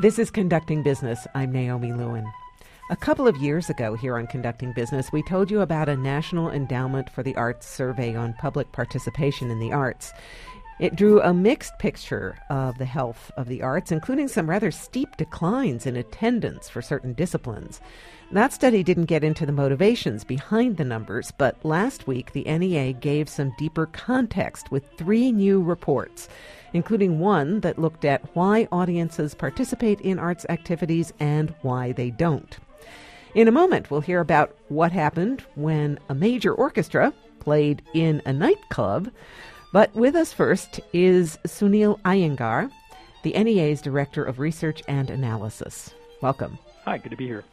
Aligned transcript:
This 0.00 0.20
is 0.20 0.30
Conducting 0.30 0.84
Business. 0.84 1.26
I'm 1.34 1.50
Naomi 1.50 1.92
Lewin. 1.92 2.24
A 2.88 2.94
couple 2.94 3.26
of 3.26 3.36
years 3.38 3.68
ago, 3.68 3.96
here 3.96 4.16
on 4.16 4.28
Conducting 4.28 4.72
Business, 4.72 5.10
we 5.10 5.24
told 5.24 5.50
you 5.50 5.60
about 5.60 5.88
a 5.88 5.96
National 5.96 6.48
Endowment 6.52 7.10
for 7.10 7.24
the 7.24 7.34
Arts 7.34 7.66
survey 7.66 8.14
on 8.14 8.34
public 8.34 8.70
participation 8.70 9.50
in 9.50 9.58
the 9.58 9.72
arts. 9.72 10.12
It 10.78 10.94
drew 10.94 11.20
a 11.20 11.34
mixed 11.34 11.76
picture 11.80 12.38
of 12.48 12.78
the 12.78 12.84
health 12.84 13.32
of 13.36 13.48
the 13.48 13.60
arts, 13.60 13.90
including 13.90 14.28
some 14.28 14.48
rather 14.48 14.70
steep 14.70 15.16
declines 15.16 15.84
in 15.84 15.96
attendance 15.96 16.68
for 16.68 16.80
certain 16.80 17.12
disciplines. 17.14 17.80
That 18.30 18.52
study 18.52 18.84
didn't 18.84 19.06
get 19.06 19.24
into 19.24 19.46
the 19.46 19.52
motivations 19.52 20.22
behind 20.22 20.76
the 20.76 20.84
numbers, 20.84 21.32
but 21.36 21.64
last 21.64 22.06
week 22.06 22.32
the 22.32 22.44
NEA 22.44 22.92
gave 22.92 23.28
some 23.28 23.52
deeper 23.58 23.86
context 23.86 24.70
with 24.70 24.88
three 24.96 25.32
new 25.32 25.60
reports, 25.60 26.28
including 26.72 27.18
one 27.18 27.60
that 27.60 27.78
looked 27.78 28.04
at 28.04 28.24
why 28.34 28.68
audiences 28.72 29.34
participate 29.34 30.00
in 30.00 30.18
arts 30.18 30.46
activities 30.48 31.12
and 31.20 31.54
why 31.62 31.92
they 31.92 32.10
don't. 32.10 32.58
In 33.34 33.48
a 33.48 33.52
moment, 33.52 33.90
we'll 33.90 34.00
hear 34.00 34.20
about 34.20 34.56
what 34.68 34.92
happened 34.92 35.44
when 35.54 35.98
a 36.08 36.14
major 36.14 36.52
orchestra 36.52 37.12
played 37.40 37.82
in 37.94 38.22
a 38.26 38.32
nightclub. 38.32 39.10
But 39.72 39.94
with 39.94 40.14
us 40.14 40.32
first 40.32 40.80
is 40.92 41.38
Sunil 41.46 42.00
Iyengar, 42.02 42.70
the 43.22 43.32
NEA's 43.32 43.82
Director 43.82 44.24
of 44.24 44.38
Research 44.38 44.82
and 44.88 45.10
Analysis. 45.10 45.94
Welcome. 46.22 46.58
Hi, 46.84 46.98
good 46.98 47.10
to 47.10 47.16
be 47.16 47.26
here. 47.26 47.44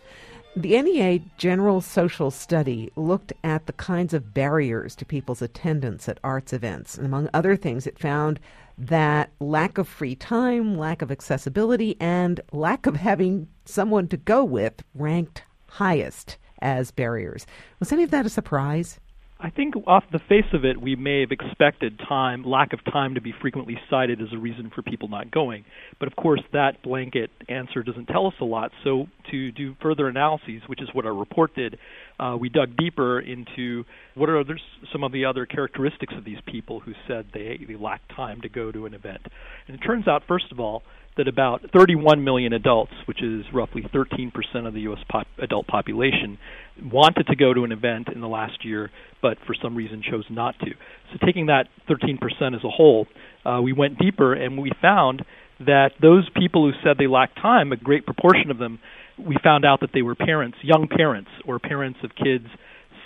The 0.58 0.82
NEA 0.82 1.20
General 1.38 1.82
Social 1.82 2.32
Study 2.32 2.90
looked 2.96 3.34
at 3.44 3.66
the 3.66 3.74
kinds 3.74 4.14
of 4.14 4.34
barriers 4.34 4.96
to 4.96 5.06
people's 5.06 5.42
attendance 5.42 6.08
at 6.08 6.18
arts 6.24 6.54
events. 6.54 6.96
And 6.98 7.06
among 7.06 7.30
other 7.34 7.58
things, 7.58 7.86
it 7.86 8.00
found 8.00 8.40
that 8.78 9.32
lack 9.42 9.78
of 9.78 9.86
free 9.86 10.16
time, 10.16 10.78
lack 10.78 11.02
of 11.02 11.12
accessibility, 11.12 11.98
and 12.00 12.40
lack 12.54 12.86
of 12.86 12.96
having 12.96 13.50
someone 13.66 14.08
to 14.08 14.16
go 14.16 14.46
with 14.46 14.82
ranked 14.94 15.44
highest 15.68 16.38
as 16.62 16.90
barriers. 16.90 17.46
Was 17.82 17.92
any 17.92 18.04
of 18.04 18.12
that 18.12 18.26
a 18.26 18.30
surprise? 18.30 19.02
I 19.46 19.52
think 19.52 19.76
off 19.86 20.04
the 20.12 20.18
face 20.28 20.52
of 20.54 20.66
it, 20.66 20.82
we 20.82 20.96
may 20.96 21.20
have 21.20 21.30
expected 21.30 22.00
time, 22.10 22.44
lack 22.44 22.74
of 22.74 22.84
time 22.84 23.14
to 23.14 23.22
be 23.22 23.32
frequently 23.42 23.78
cited 23.92 24.20
as 24.20 24.30
a 24.34 24.40
reason 24.40 24.72
for 24.74 24.82
people 24.82 25.08
not 25.08 25.30
going. 25.30 25.66
But 26.00 26.08
of 26.08 26.16
course, 26.16 26.42
that 26.52 26.82
blanket 26.82 27.30
answer 27.48 27.84
doesn't 27.84 28.08
tell 28.08 28.26
us 28.26 28.34
a 28.42 28.44
lot. 28.44 28.72
So 28.84 29.06
to 29.30 29.52
do 29.52 29.76
further 29.84 30.08
analyses, 30.08 30.64
which 30.66 30.82
is 30.82 30.90
what 30.94 31.06
our 31.06 31.14
report 31.14 31.54
did, 31.54 31.78
uh, 32.20 32.36
we 32.40 32.50
dug 32.50 32.76
deeper 32.76 33.20
into 33.20 33.84
what 34.16 34.30
are 34.30 34.40
others, 34.40 34.64
some 34.92 35.04
of 35.04 35.12
the 35.12 35.26
other 35.26 35.46
characteristics 35.46 36.16
of 36.18 36.26
these 36.26 36.40
people 36.48 36.80
who 36.80 36.94
said 37.08 37.28
they, 37.32 37.60
they 37.68 37.76
lacked 37.76 38.10
time 38.16 38.42
to 38.42 38.50
go 38.50 38.72
to 38.72 38.88
an 38.88 38.96
event. 38.96 39.22
And 39.68 39.80
it 39.80 39.86
turns 39.86 40.08
out, 40.08 40.24
first 40.28 40.52
of 40.52 40.60
all, 40.60 40.82
that 41.18 41.28
about 41.28 41.62
31 41.74 42.24
million 42.24 42.54
adults, 42.54 42.92
which 43.06 43.24
is 43.24 43.46
roughly 43.54 43.84
13% 43.94 44.32
of 44.68 44.74
the 44.74 44.82
U.S. 44.82 45.00
Pop- 45.10 45.28
adult 45.42 45.68
population, 45.68 46.38
wanted 46.84 47.28
to 47.28 47.36
go 47.36 47.54
to 47.54 47.64
an 47.64 47.72
event 47.72 48.10
in 48.14 48.22
the 48.22 48.28
last 48.28 48.66
year, 48.66 48.92
but 49.22 49.38
for 49.48 49.56
some 49.62 49.76
reason 49.76 50.04
chose 50.10 50.26
not 50.30 50.58
to. 50.60 50.72
So, 51.12 51.26
taking 51.26 51.46
that 51.46 51.66
13% 51.90 52.20
as 52.56 52.64
a 52.64 52.70
whole, 52.70 53.08
uh, 53.46 53.62
we 53.62 53.72
went 53.74 53.98
deeper 53.98 54.34
and 54.34 54.58
we 54.58 54.72
found 54.82 55.24
that 55.60 55.92
those 56.02 56.30
people 56.36 56.70
who 56.70 56.74
said 56.84 56.98
they 56.98 57.08
lacked 57.08 57.38
time, 57.38 57.72
a 57.72 57.78
great 57.78 58.06
proportion 58.06 58.52
of 58.52 58.58
them, 58.58 58.80
we 59.18 59.38
found 59.42 59.64
out 59.64 59.80
that 59.80 59.92
they 59.94 60.02
were 60.02 60.16
parents, 60.16 60.58
young 60.62 60.88
parents, 60.90 61.30
or 61.48 61.60
parents 61.60 62.00
of 62.04 62.12
kids 62.16 62.46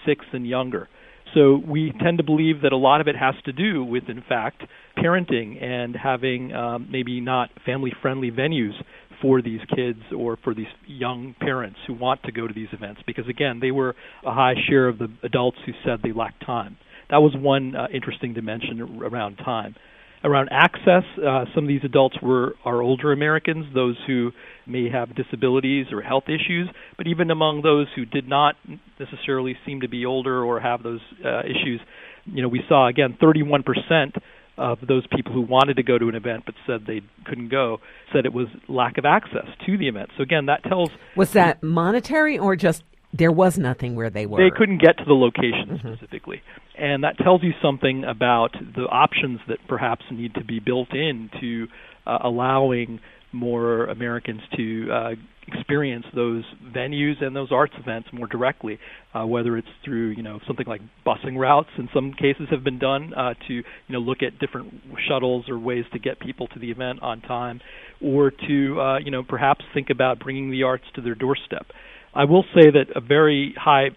six 0.06 0.26
and 0.34 0.48
younger. 0.48 0.90
So 1.34 1.62
we 1.66 1.94
tend 2.02 2.18
to 2.18 2.24
believe 2.24 2.62
that 2.64 2.72
a 2.72 2.78
lot 2.78 3.02
of 3.02 3.08
it 3.08 3.16
has 3.16 3.36
to 3.46 3.52
do 3.52 3.84
with, 3.84 4.04
in 4.08 4.24
fact, 4.28 4.64
parenting 4.98 5.62
and 5.64 5.96
having 5.96 6.54
um, 6.54 6.88
maybe 6.92 7.22
not 7.22 7.50
family 7.66 7.94
friendly 8.02 8.32
venues 8.32 8.74
for 9.22 9.42
these 9.42 9.60
kids 9.76 10.00
or 10.16 10.38
for 10.44 10.54
these 10.54 10.68
young 10.88 11.36
parents 11.40 11.78
who 11.86 11.94
want 11.94 12.24
to 12.24 12.32
go 12.32 12.48
to 12.48 12.54
these 12.54 12.70
events 12.72 13.02
because, 13.06 13.28
again, 13.28 13.60
they 13.60 13.72
were 13.72 13.96
a 14.26 14.34
high 14.34 14.56
share 14.68 14.88
of 14.88 14.98
the 14.98 15.08
adults 15.24 15.58
who 15.66 15.74
said 15.86 16.00
they 16.02 16.14
lacked 16.14 16.46
time. 16.46 16.78
That 17.10 17.18
was 17.18 17.34
one 17.36 17.76
uh, 17.76 17.88
interesting 17.94 18.34
dimension 18.34 19.00
around 19.02 19.38
time 19.38 19.76
around 20.24 20.50
access. 20.52 21.04
Uh, 21.18 21.46
some 21.56 21.64
of 21.64 21.68
these 21.68 21.84
adults 21.84 22.18
were 22.22 22.56
are 22.66 22.82
older 22.82 23.12
Americans, 23.12 23.66
those 23.74 23.98
who 24.08 24.32
may 24.66 24.90
have 24.90 25.16
disabilities 25.16 25.88
or 25.92 26.02
health 26.02 26.26
issues. 26.28 26.70
But 26.98 27.08
even 27.08 27.32
among 27.32 27.62
those 27.62 27.88
who 27.96 28.06
did 28.06 28.28
not 28.28 28.56
necessarily 29.00 29.58
seem 29.66 29.82
to 29.82 29.90
be 29.90 30.06
older 30.06 30.44
or 30.44 30.60
have 30.60 30.84
those 30.84 31.02
uh, 31.26 31.40
issues, 31.42 31.80
you 32.26 32.42
know, 32.42 32.48
we 32.48 32.62
saw 32.68 32.88
again 32.88 33.18
31 33.20 33.64
percent 33.64 34.16
of 34.58 34.80
those 34.86 35.08
people 35.16 35.32
who 35.32 35.42
wanted 35.42 35.76
to 35.76 35.84
go 35.84 35.98
to 35.98 36.10
an 36.10 36.16
event 36.16 36.44
but 36.46 36.54
said 36.68 36.82
they 36.86 37.02
couldn't 37.26 37.48
go 37.48 37.78
said 38.12 38.26
it 38.26 38.34
was 38.34 38.48
lack 38.68 38.98
of 38.98 39.06
access 39.06 39.48
to 39.66 39.78
the 39.78 39.88
event. 39.88 40.10
So 40.18 40.24
again, 40.24 40.48
that 40.48 40.64
tells 40.64 40.90
was 41.16 41.32
that 41.32 41.64
monetary 41.64 42.38
or 42.38 42.58
just 42.58 42.84
there 43.14 43.32
was 43.32 43.58
nothing 43.58 43.96
where 43.96 44.10
they 44.10 44.26
were. 44.26 44.38
They 44.38 44.56
couldn't 44.56 44.82
get 44.82 44.98
to 44.98 45.06
the 45.06 45.14
location 45.14 45.78
mm-hmm. 45.78 45.94
specifically. 45.94 46.42
And 46.78 47.04
that 47.04 47.18
tells 47.18 47.44
you 47.44 47.52
something 47.62 48.04
about 48.04 48.54
the 48.54 48.84
options 48.84 49.40
that 49.48 49.58
perhaps 49.68 50.06
need 50.12 50.36
to 50.36 50.44
be 50.44 50.60
built 50.60 50.94
in 50.94 51.30
to 51.42 51.68
uh, 52.06 52.20
allowing 52.24 53.00
more 53.32 53.86
Americans 53.86 54.42
to 54.58 54.92
uh, 54.92 55.10
experience 55.54 56.06
those 56.16 56.44
venues 56.76 57.24
and 57.24 57.36
those 57.36 57.52
arts 57.52 57.74
events 57.80 58.10
more 58.12 58.28
directly, 58.28 58.80
uh, 59.14 59.26
whether 59.26 59.58
it's 59.58 59.68
through 59.84 60.10
you 60.10 60.24
know 60.24 60.40
something 60.48 60.66
like 60.68 60.82
busing 61.06 61.38
routes. 61.38 61.70
In 61.78 61.90
some 61.94 62.14
cases, 62.14 62.48
have 62.52 62.64
been 62.64 62.80
done 62.80 63.14
uh, 63.14 63.34
to 63.48 63.54
you 63.54 63.64
know 63.90 64.00
look 64.00 64.20
at 64.22 64.40
different 64.40 64.74
shuttles 65.08 65.50
or 65.50 65.60
ways 65.60 65.86
to 65.94 66.00
get 66.00 66.20
people 66.20 66.48
to 66.50 66.60
the 66.60 66.72
event 66.72 67.02
on 67.02 67.22
time, 67.22 67.62
or 68.02 68.32
to 68.32 68.82
uh, 68.82 69.00
you 69.00 69.12
know 69.12 69.24
perhaps 69.24 69.64
think 69.74 69.90
about 69.90 70.20
bringing 70.20 70.52
the 70.52 70.64
arts 70.64 70.86
to 70.96 71.02
their 71.02 71.16
doorstep. 71.16 71.68
I 72.14 72.26
will 72.26 72.44
say 72.56 72.72
that 72.72 72.88
a 72.96 73.02
very 73.02 73.54
high 73.58 73.90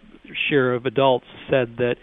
share 0.49 0.75
of 0.75 0.87
adults 0.87 1.27
said 1.51 1.77
that 1.79 1.97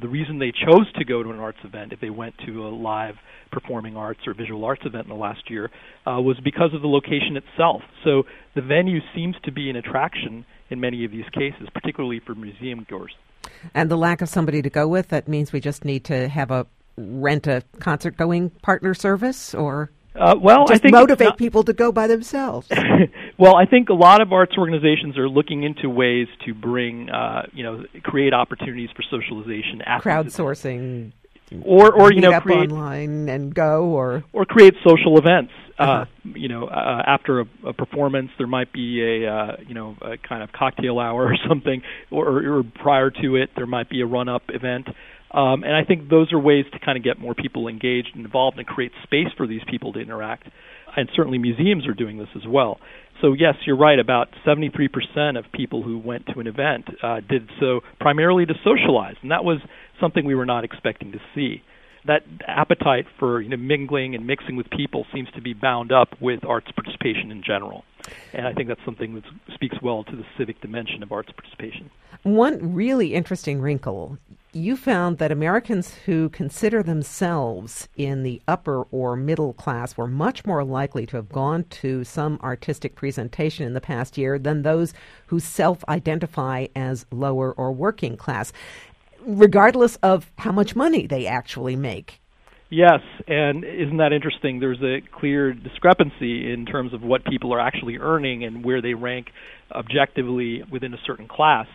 the 0.00 0.08
reason 0.08 0.38
they 0.38 0.52
chose 0.52 0.90
to 0.98 1.04
go 1.04 1.22
to 1.22 1.30
an 1.30 1.38
arts 1.38 1.58
event 1.64 1.92
if 1.92 2.00
they 2.00 2.10
went 2.10 2.34
to 2.46 2.66
a 2.66 2.68
live 2.68 3.14
performing 3.50 3.96
arts 3.96 4.20
or 4.26 4.34
visual 4.34 4.64
arts 4.64 4.82
event 4.84 5.04
in 5.04 5.08
the 5.08 5.20
last 5.20 5.50
year 5.50 5.70
uh, 6.06 6.20
was 6.20 6.38
because 6.44 6.72
of 6.74 6.82
the 6.82 6.88
location 6.88 7.36
itself. 7.36 7.82
So 8.04 8.24
the 8.54 8.62
venue 8.62 9.00
seems 9.14 9.36
to 9.44 9.52
be 9.52 9.70
an 9.70 9.76
attraction 9.76 10.44
in 10.68 10.80
many 10.80 11.04
of 11.04 11.10
these 11.10 11.24
cases, 11.32 11.68
particularly 11.74 12.20
for 12.20 12.34
museum 12.34 12.86
goers. 12.88 13.12
And 13.74 13.90
the 13.90 13.96
lack 13.96 14.22
of 14.22 14.28
somebody 14.28 14.62
to 14.62 14.70
go 14.70 14.86
with, 14.86 15.08
that 15.08 15.28
means 15.28 15.52
we 15.52 15.60
just 15.60 15.84
need 15.84 16.04
to 16.04 16.28
have 16.28 16.50
a 16.50 16.66
rent 16.96 17.46
a 17.46 17.62
concert 17.78 18.16
going 18.16 18.50
partner 18.50 18.94
service 18.94 19.54
or 19.54 19.90
uh, 20.14 20.34
well, 20.40 20.66
just 20.66 20.80
I 20.80 20.82
think 20.82 20.94
motivate 20.94 21.28
not, 21.28 21.38
people 21.38 21.62
to 21.64 21.72
go 21.72 21.92
by 21.92 22.06
themselves. 22.06 22.68
well, 23.38 23.56
I 23.56 23.64
think 23.64 23.88
a 23.90 23.94
lot 23.94 24.20
of 24.20 24.32
arts 24.32 24.56
organizations 24.58 25.16
are 25.16 25.28
looking 25.28 25.62
into 25.62 25.88
ways 25.88 26.26
to 26.46 26.54
bring, 26.54 27.08
uh, 27.10 27.46
you 27.52 27.62
know, 27.62 27.84
create 28.02 28.34
opportunities 28.34 28.90
for 28.96 29.02
socialization. 29.02 29.82
Crowdsourcing, 30.00 31.12
or 31.62 31.92
or 31.92 32.12
you 32.12 32.20
know, 32.20 32.40
create 32.40 32.70
online 32.70 33.28
and 33.28 33.54
go, 33.54 33.84
or 33.84 34.24
or 34.32 34.44
create 34.44 34.74
social 34.84 35.16
events. 35.16 35.52
Uh, 35.78 35.82
uh-huh. 35.82 36.04
you 36.34 36.48
know, 36.48 36.66
uh, 36.66 37.02
after 37.06 37.40
a, 37.40 37.46
a, 37.68 37.72
performance, 37.72 38.30
there 38.36 38.46
might 38.46 38.70
be 38.70 39.00
a 39.00 39.32
uh, 39.32 39.56
you 39.66 39.74
know 39.74 39.96
a 40.02 40.18
kind 40.18 40.42
of 40.42 40.52
cocktail 40.52 40.98
hour 40.98 41.24
or 41.24 41.36
something, 41.48 41.82
or, 42.10 42.58
or 42.58 42.62
prior 42.82 43.10
to 43.10 43.36
it, 43.36 43.50
there 43.56 43.66
might 43.66 43.88
be 43.88 44.00
a 44.00 44.06
run-up 44.06 44.42
event. 44.48 44.88
Um, 45.32 45.62
and 45.62 45.74
I 45.74 45.84
think 45.84 46.08
those 46.08 46.32
are 46.32 46.38
ways 46.38 46.64
to 46.72 46.78
kind 46.78 46.98
of 46.98 47.04
get 47.04 47.18
more 47.18 47.34
people 47.34 47.68
engaged 47.68 48.10
and 48.14 48.24
involved 48.24 48.58
and 48.58 48.66
create 48.66 48.92
space 49.04 49.28
for 49.36 49.46
these 49.46 49.62
people 49.68 49.92
to 49.92 50.00
interact. 50.00 50.48
And 50.96 51.08
certainly 51.14 51.38
museums 51.38 51.86
are 51.86 51.94
doing 51.94 52.18
this 52.18 52.28
as 52.34 52.46
well. 52.48 52.80
So 53.20 53.32
yes, 53.32 53.54
you're 53.66 53.76
right. 53.76 53.98
About 53.98 54.28
73% 54.46 55.38
of 55.38 55.44
people 55.52 55.82
who 55.82 55.98
went 55.98 56.26
to 56.26 56.40
an 56.40 56.46
event 56.46 56.86
uh, 57.02 57.20
did 57.20 57.48
so 57.60 57.80
primarily 58.00 58.46
to 58.46 58.54
socialize, 58.64 59.16
and 59.22 59.30
that 59.30 59.44
was 59.44 59.58
something 60.00 60.24
we 60.24 60.34
were 60.34 60.46
not 60.46 60.64
expecting 60.64 61.12
to 61.12 61.18
see. 61.34 61.62
That 62.06 62.22
appetite 62.46 63.04
for 63.18 63.42
you 63.42 63.50
know, 63.50 63.58
mingling 63.58 64.14
and 64.14 64.26
mixing 64.26 64.56
with 64.56 64.70
people 64.70 65.04
seems 65.12 65.28
to 65.32 65.42
be 65.42 65.52
bound 65.52 65.92
up 65.92 66.08
with 66.18 66.44
arts 66.46 66.70
participation 66.72 67.30
in 67.30 67.42
general, 67.42 67.84
and 68.32 68.46
I 68.46 68.54
think 68.54 68.68
that's 68.68 68.80
something 68.86 69.16
that 69.16 69.24
speaks 69.52 69.76
well 69.82 70.04
to 70.04 70.16
the 70.16 70.24
civic 70.38 70.62
dimension 70.62 71.02
of 71.02 71.12
arts 71.12 71.30
participation. 71.30 71.90
One 72.22 72.74
really 72.74 73.12
interesting 73.14 73.60
wrinkle 73.60 74.16
you 74.52 74.76
found 74.76 75.18
that 75.18 75.30
Americans 75.30 75.94
who 76.06 76.28
consider 76.28 76.82
themselves 76.82 77.88
in 77.96 78.22
the 78.22 78.42
upper 78.48 78.82
or 78.90 79.16
middle 79.16 79.52
class 79.52 79.96
were 79.96 80.08
much 80.08 80.44
more 80.44 80.64
likely 80.64 81.06
to 81.06 81.16
have 81.16 81.28
gone 81.28 81.64
to 81.64 82.02
some 82.02 82.38
artistic 82.42 82.96
presentation 82.96 83.64
in 83.64 83.74
the 83.74 83.80
past 83.80 84.18
year 84.18 84.38
than 84.38 84.62
those 84.62 84.92
who 85.26 85.38
self 85.38 85.84
identify 85.88 86.66
as 86.74 87.06
lower 87.12 87.52
or 87.52 87.70
working 87.70 88.16
class, 88.16 88.52
regardless 89.24 89.96
of 89.96 90.30
how 90.38 90.50
much 90.50 90.74
money 90.74 91.06
they 91.06 91.26
actually 91.26 91.76
make. 91.76 92.20
Yes, 92.70 93.00
and 93.26 93.64
isn't 93.64 93.96
that 93.96 94.12
interesting? 94.12 94.60
There's 94.60 94.80
a 94.80 95.00
clear 95.12 95.52
discrepancy 95.52 96.52
in 96.52 96.66
terms 96.66 96.94
of 96.94 97.02
what 97.02 97.24
people 97.24 97.52
are 97.52 97.60
actually 97.60 97.98
earning 97.98 98.44
and 98.44 98.64
where 98.64 98.80
they 98.80 98.94
rank 98.94 99.26
objectively 99.72 100.62
within 100.70 100.94
a 100.94 100.98
certain 101.04 101.26
class. 101.26 101.66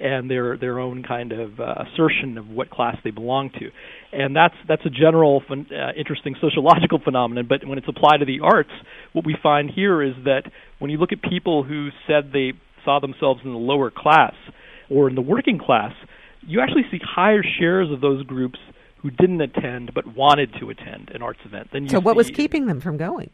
And 0.00 0.30
their 0.30 0.56
their 0.56 0.78
own 0.78 1.02
kind 1.02 1.32
of 1.32 1.60
uh, 1.60 1.84
assertion 1.86 2.38
of 2.38 2.48
what 2.48 2.70
class 2.70 2.96
they 3.04 3.10
belong 3.10 3.50
to, 3.58 3.70
and 4.12 4.34
that's 4.34 4.54
that's 4.66 4.84
a 4.86 4.90
general 4.90 5.42
uh, 5.50 5.54
interesting 5.96 6.34
sociological 6.40 6.98
phenomenon. 6.98 7.46
But 7.48 7.66
when 7.66 7.78
it's 7.78 7.88
applied 7.88 8.18
to 8.18 8.24
the 8.24 8.40
arts, 8.40 8.70
what 9.12 9.26
we 9.26 9.36
find 9.42 9.70
here 9.70 10.02
is 10.02 10.14
that 10.24 10.50
when 10.78 10.90
you 10.90 10.98
look 10.98 11.12
at 11.12 11.22
people 11.22 11.62
who 11.62 11.88
said 12.06 12.32
they 12.32 12.52
saw 12.84 12.98
themselves 12.98 13.40
in 13.44 13.52
the 13.52 13.58
lower 13.58 13.90
class 13.90 14.34
or 14.88 15.08
in 15.08 15.14
the 15.14 15.22
working 15.22 15.58
class, 15.58 15.92
you 16.40 16.60
actually 16.60 16.84
see 16.90 16.98
higher 17.02 17.42
shares 17.58 17.90
of 17.90 18.00
those 18.00 18.24
groups 18.24 18.58
who 19.02 19.10
didn't 19.10 19.40
attend 19.40 19.92
but 19.94 20.06
wanted 20.16 20.50
to 20.60 20.70
attend 20.70 21.10
an 21.14 21.22
arts 21.22 21.40
event 21.44 21.70
than 21.72 21.84
you. 21.84 21.90
So, 21.90 22.00
what 22.00 22.16
was 22.16 22.30
keeping 22.30 22.66
them 22.66 22.80
from 22.80 22.96
going? 22.96 23.30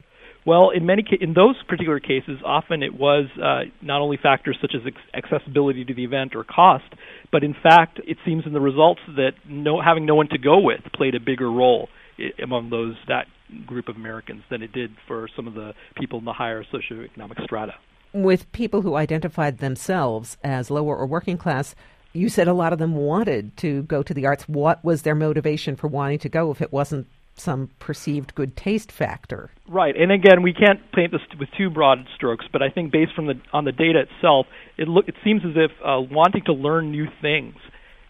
Well, 0.46 0.70
in 0.70 0.86
many 0.86 1.02
ca- 1.02 1.18
in 1.20 1.34
those 1.34 1.56
particular 1.68 1.98
cases, 1.98 2.38
often 2.44 2.82
it 2.84 2.94
was 2.94 3.26
uh, 3.42 3.62
not 3.82 4.00
only 4.00 4.16
factors 4.16 4.56
such 4.60 4.74
as 4.76 4.82
ex- 4.86 5.24
accessibility 5.24 5.84
to 5.84 5.92
the 5.92 6.04
event 6.04 6.36
or 6.36 6.44
cost, 6.44 6.84
but 7.32 7.42
in 7.42 7.52
fact, 7.52 7.98
it 8.06 8.16
seems 8.24 8.46
in 8.46 8.52
the 8.52 8.60
results 8.60 9.00
that 9.16 9.32
no 9.48 9.80
having 9.82 10.06
no 10.06 10.14
one 10.14 10.28
to 10.28 10.38
go 10.38 10.60
with 10.60 10.80
played 10.94 11.16
a 11.16 11.20
bigger 11.20 11.50
role 11.50 11.88
I- 12.18 12.30
among 12.40 12.70
those 12.70 12.94
that 13.08 13.26
group 13.66 13.88
of 13.88 13.96
Americans 13.96 14.42
than 14.48 14.62
it 14.62 14.72
did 14.72 14.92
for 15.08 15.28
some 15.34 15.48
of 15.48 15.54
the 15.54 15.74
people 15.96 16.20
in 16.20 16.24
the 16.24 16.32
higher 16.32 16.64
socioeconomic 16.64 17.42
strata. 17.42 17.74
With 18.12 18.50
people 18.52 18.82
who 18.82 18.94
identified 18.94 19.58
themselves 19.58 20.36
as 20.44 20.70
lower 20.70 20.96
or 20.96 21.06
working 21.06 21.36
class, 21.38 21.74
you 22.12 22.28
said 22.28 22.46
a 22.48 22.54
lot 22.54 22.72
of 22.72 22.78
them 22.78 22.94
wanted 22.94 23.56
to 23.58 23.82
go 23.82 24.02
to 24.02 24.14
the 24.14 24.26
arts. 24.26 24.48
What 24.48 24.82
was 24.84 25.02
their 25.02 25.14
motivation 25.16 25.74
for 25.76 25.88
wanting 25.88 26.20
to 26.20 26.28
go 26.28 26.50
if 26.52 26.62
it 26.62 26.72
wasn't 26.72 27.08
some 27.38 27.70
perceived 27.78 28.34
good 28.34 28.56
taste 28.56 28.90
factor. 28.90 29.50
Right, 29.68 29.96
and 29.96 30.10
again, 30.12 30.42
we 30.42 30.52
can't 30.52 30.80
paint 30.92 31.12
this 31.12 31.20
with 31.38 31.48
too 31.56 31.70
broad 31.70 32.06
strokes, 32.14 32.46
but 32.50 32.62
I 32.62 32.70
think 32.70 32.92
based 32.92 33.14
from 33.14 33.26
the 33.26 33.34
on 33.52 33.64
the 33.64 33.72
data 33.72 34.00
itself, 34.00 34.46
it 34.78 34.88
look 34.88 35.08
it 35.08 35.14
seems 35.24 35.42
as 35.44 35.52
if 35.56 35.70
uh, 35.84 36.00
wanting 36.00 36.42
to 36.46 36.52
learn 36.52 36.90
new 36.90 37.06
things 37.20 37.56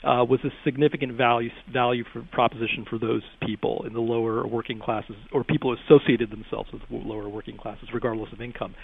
uh, 0.07 0.25
was 0.25 0.41
a 0.45 0.51
significant 0.65 1.13
value 1.13 1.51
value 1.73 2.05
for 2.13 2.23
proposition 2.33 2.87
for 2.89 2.99
those 2.99 3.23
people 3.45 3.85
in 3.87 3.93
the 3.93 4.01
lower 4.01 4.47
working 4.47 4.79
classes 4.79 5.17
or 5.33 5.43
people 5.43 5.75
who 5.75 5.95
associated 5.95 6.31
themselves 6.31 6.71
with 6.73 6.83
lower 6.91 7.29
working 7.29 7.57
classes, 7.57 7.89
regardless 7.93 8.33
of 8.33 8.41
income. 8.41 8.75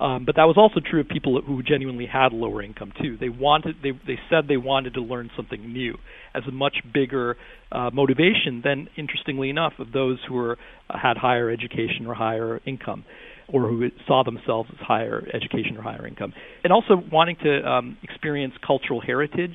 Um, 0.00 0.24
but 0.24 0.34
that 0.36 0.44
was 0.44 0.56
also 0.56 0.80
true 0.84 1.00
of 1.00 1.08
people 1.08 1.40
who 1.40 1.62
genuinely 1.62 2.06
had 2.06 2.32
lower 2.32 2.62
income 2.62 2.92
too. 3.00 3.16
They 3.16 3.28
wanted 3.28 3.76
they 3.82 3.92
they 4.06 4.18
said 4.28 4.48
they 4.48 4.56
wanted 4.56 4.94
to 4.94 5.00
learn 5.00 5.30
something 5.36 5.72
new 5.72 5.96
as 6.34 6.42
a 6.48 6.52
much 6.52 6.78
bigger 6.92 7.36
uh, 7.70 7.90
motivation 7.92 8.62
than, 8.64 8.88
interestingly 8.96 9.50
enough, 9.50 9.74
of 9.78 9.92
those 9.92 10.18
who 10.28 10.34
were 10.34 10.58
uh, 10.90 10.98
had 11.00 11.16
higher 11.16 11.48
education 11.50 12.06
or 12.06 12.14
higher 12.14 12.60
income 12.66 13.04
or 13.48 13.68
who 13.68 13.88
saw 14.06 14.22
themselves 14.24 14.68
as 14.72 14.78
higher 14.86 15.26
education 15.32 15.76
or 15.76 15.82
higher 15.82 16.06
income. 16.06 16.32
And 16.64 16.72
also 16.72 16.94
wanting 17.12 17.36
to 17.44 17.68
um, 17.68 17.98
experience 18.02 18.54
cultural 18.66 19.00
heritage 19.00 19.54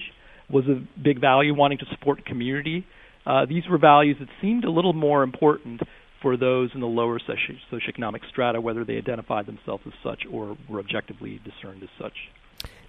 was 0.50 0.66
a 0.66 0.82
big 1.02 1.20
value, 1.20 1.54
wanting 1.54 1.78
to 1.80 1.86
support 1.92 2.26
community. 2.26 2.86
Uh, 3.26 3.46
these 3.46 3.68
were 3.70 3.78
values 3.78 4.18
that 4.20 4.30
seemed 4.42 4.64
a 4.64 4.72
little 4.72 4.94
more 4.94 5.24
important 5.24 5.82
for 6.22 6.38
those 6.38 6.70
in 6.74 6.80
the 6.80 6.88
lower 6.88 7.20
socio- 7.20 7.58
socioeconomic 7.72 8.28
strata, 8.30 8.60
whether 8.60 8.84
they 8.84 8.98
identified 8.98 9.46
themselves 9.46 9.84
as 9.86 9.94
such 10.04 10.24
or 10.32 10.58
were 10.70 10.80
objectively 10.80 11.40
discerned 11.44 11.84
as 11.84 11.90
such. 12.00 12.14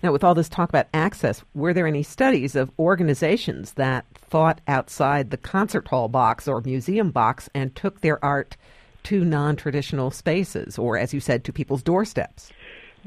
Now, 0.03 0.13
with 0.13 0.23
all 0.23 0.35
this 0.35 0.49
talk 0.49 0.69
about 0.69 0.87
access, 0.95 1.43
were 1.55 1.75
there 1.75 1.87
any 1.87 2.05
studies 2.05 2.55
of 2.55 2.71
organizations 2.79 3.73
that 3.73 4.07
thought 4.15 4.61
outside 4.69 5.31
the 5.31 5.37
concert 5.37 5.89
hall 5.89 6.09
box 6.09 6.47
or 6.47 6.61
museum 6.61 7.11
box 7.11 7.51
and 7.55 7.75
took 7.75 8.01
their 8.01 8.25
art 8.25 8.57
to 9.05 9.25
non 9.25 9.57
traditional 9.57 10.11
spaces, 10.11 10.79
or 10.79 10.97
as 10.97 11.13
you 11.13 11.21
said, 11.21 11.45
to 11.45 11.53
people's 11.53 11.83
doorsteps? 11.83 12.51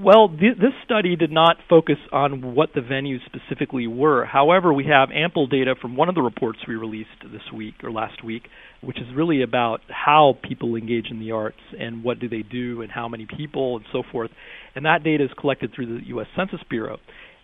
Well, 0.03 0.29
th- 0.29 0.57
this 0.57 0.73
study 0.83 1.15
did 1.15 1.31
not 1.31 1.57
focus 1.69 1.97
on 2.11 2.55
what 2.55 2.69
the 2.73 2.81
venues 2.81 3.19
specifically 3.25 3.85
were. 3.85 4.25
However, 4.25 4.73
we 4.73 4.85
have 4.85 5.09
ample 5.11 5.45
data 5.45 5.75
from 5.79 5.95
one 5.95 6.09
of 6.09 6.15
the 6.15 6.23
reports 6.23 6.57
we 6.67 6.73
released 6.75 7.09
this 7.31 7.43
week 7.53 7.75
or 7.83 7.91
last 7.91 8.23
week, 8.23 8.43
which 8.81 8.97
is 8.97 9.05
really 9.15 9.43
about 9.43 9.81
how 9.89 10.37
people 10.41 10.75
engage 10.75 11.11
in 11.11 11.19
the 11.19 11.31
arts 11.31 11.59
and 11.79 12.03
what 12.03 12.19
do 12.19 12.27
they 12.27 12.41
do 12.41 12.81
and 12.81 12.91
how 12.91 13.07
many 13.07 13.27
people 13.27 13.75
and 13.77 13.85
so 13.91 14.01
forth. 14.11 14.31
And 14.75 14.85
that 14.85 15.03
data 15.03 15.25
is 15.25 15.29
collected 15.39 15.71
through 15.75 15.99
the 15.99 16.07
U.S. 16.07 16.27
Census 16.35 16.61
Bureau. 16.67 16.97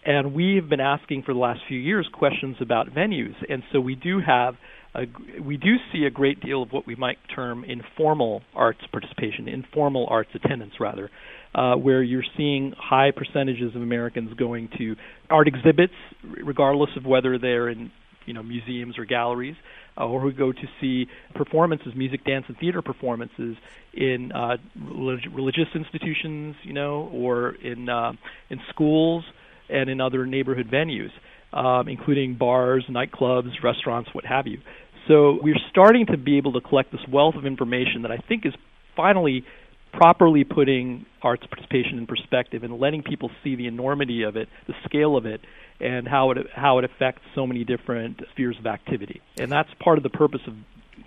And 0.04 0.34
we 0.34 0.56
have 0.56 0.68
been 0.68 0.80
asking 0.80 1.24
for 1.24 1.34
the 1.34 1.40
last 1.40 1.60
few 1.68 1.78
years 1.78 2.10
questions 2.12 2.56
about 2.60 2.88
venues. 2.88 3.36
And 3.50 3.62
so 3.72 3.80
we 3.80 3.94
do 3.94 4.20
have 4.26 4.56
a, 4.96 5.02
we 5.42 5.58
do 5.58 5.76
see 5.94 6.06
a 6.06 6.10
great 6.10 6.42
deal 6.42 6.64
of 6.64 6.72
what 6.72 6.88
we 6.88 6.96
might 6.96 7.18
term 7.36 7.64
informal 7.66 8.42
arts 8.56 8.80
participation, 8.92 9.48
informal 9.48 10.08
arts 10.10 10.30
attendance 10.34 10.74
rather, 10.80 11.12
uh, 11.58 11.76
where 11.76 12.04
you're 12.04 12.24
seeing 12.38 12.74
high 12.78 13.12
percentages 13.12 13.76
of 13.76 13.82
Americans 13.82 14.32
going 14.38 14.70
to 14.78 14.96
art 15.30 15.48
exhibits, 15.48 15.94
regardless 16.24 16.92
of 16.96 17.06
whether 17.06 17.40
they're 17.40 17.68
in 17.68 17.92
you 18.26 18.34
know 18.34 18.44
museums 18.44 18.98
or 19.00 19.06
galleries, 19.06 19.56
uh, 19.98 20.06
or 20.06 20.22
who 20.22 20.32
go 20.32 20.52
to 20.52 20.68
see 20.80 21.08
performances, 21.34 21.94
music, 21.96 22.24
dance, 22.26 22.46
and 22.48 22.58
theater 22.58 22.82
performances 22.84 23.58
in 23.94 24.32
uh, 24.34 24.58
relig- 24.80 25.34
religious 25.34 25.68
institutions, 25.74 26.56
you 26.64 26.74
know, 26.74 27.10
or 27.12 27.56
in 27.56 27.90
uh, 27.90 28.12
in 28.52 28.60
schools 28.70 29.24
and 29.70 29.90
in 29.90 30.00
other 30.00 30.26
neighborhood 30.28 30.68
venues, 30.72 31.10
um, 31.54 31.88
including 31.88 32.38
bars, 32.38 32.86
nightclubs, 32.90 33.50
restaurants, 33.64 34.10
what 34.14 34.26
have 34.26 34.46
you. 34.46 34.60
So 35.08 35.40
we're 35.42 35.58
starting 35.72 36.06
to 36.08 36.18
be 36.18 36.38
able 36.38 36.54
to 36.54 36.62
collect 36.62 36.92
this 36.92 37.02
wealth 37.12 37.36
of 37.36 37.46
information 37.46 38.04
that 38.04 38.12
I 38.12 38.18
think 38.18 38.46
is 38.46 38.54
finally 38.96 39.44
properly 39.94 40.44
putting 40.44 41.06
arts 41.22 41.46
participation 41.48 41.98
in 41.98 42.08
perspective 42.08 42.64
and 42.64 42.80
letting 42.80 43.04
people 43.04 43.32
see 43.44 43.56
the 43.56 43.68
enormity 43.68 44.24
of 44.24 44.36
it, 44.36 44.48
the 44.68 44.74
scale 44.86 45.18
of 45.18 45.26
it, 45.26 45.42
and 45.80 46.08
how 46.08 46.32
it 46.32 46.38
how 46.54 46.80
it 46.80 46.86
affects 46.86 47.22
so 47.36 47.46
many 47.46 47.64
different 47.64 48.22
spheres 48.32 48.58
of 48.60 48.66
activity. 48.66 49.22
And 49.40 49.52
that's 49.52 49.70
part 49.80 49.98
of 49.98 50.04
the 50.04 50.10
purpose 50.10 50.42
of 50.48 50.54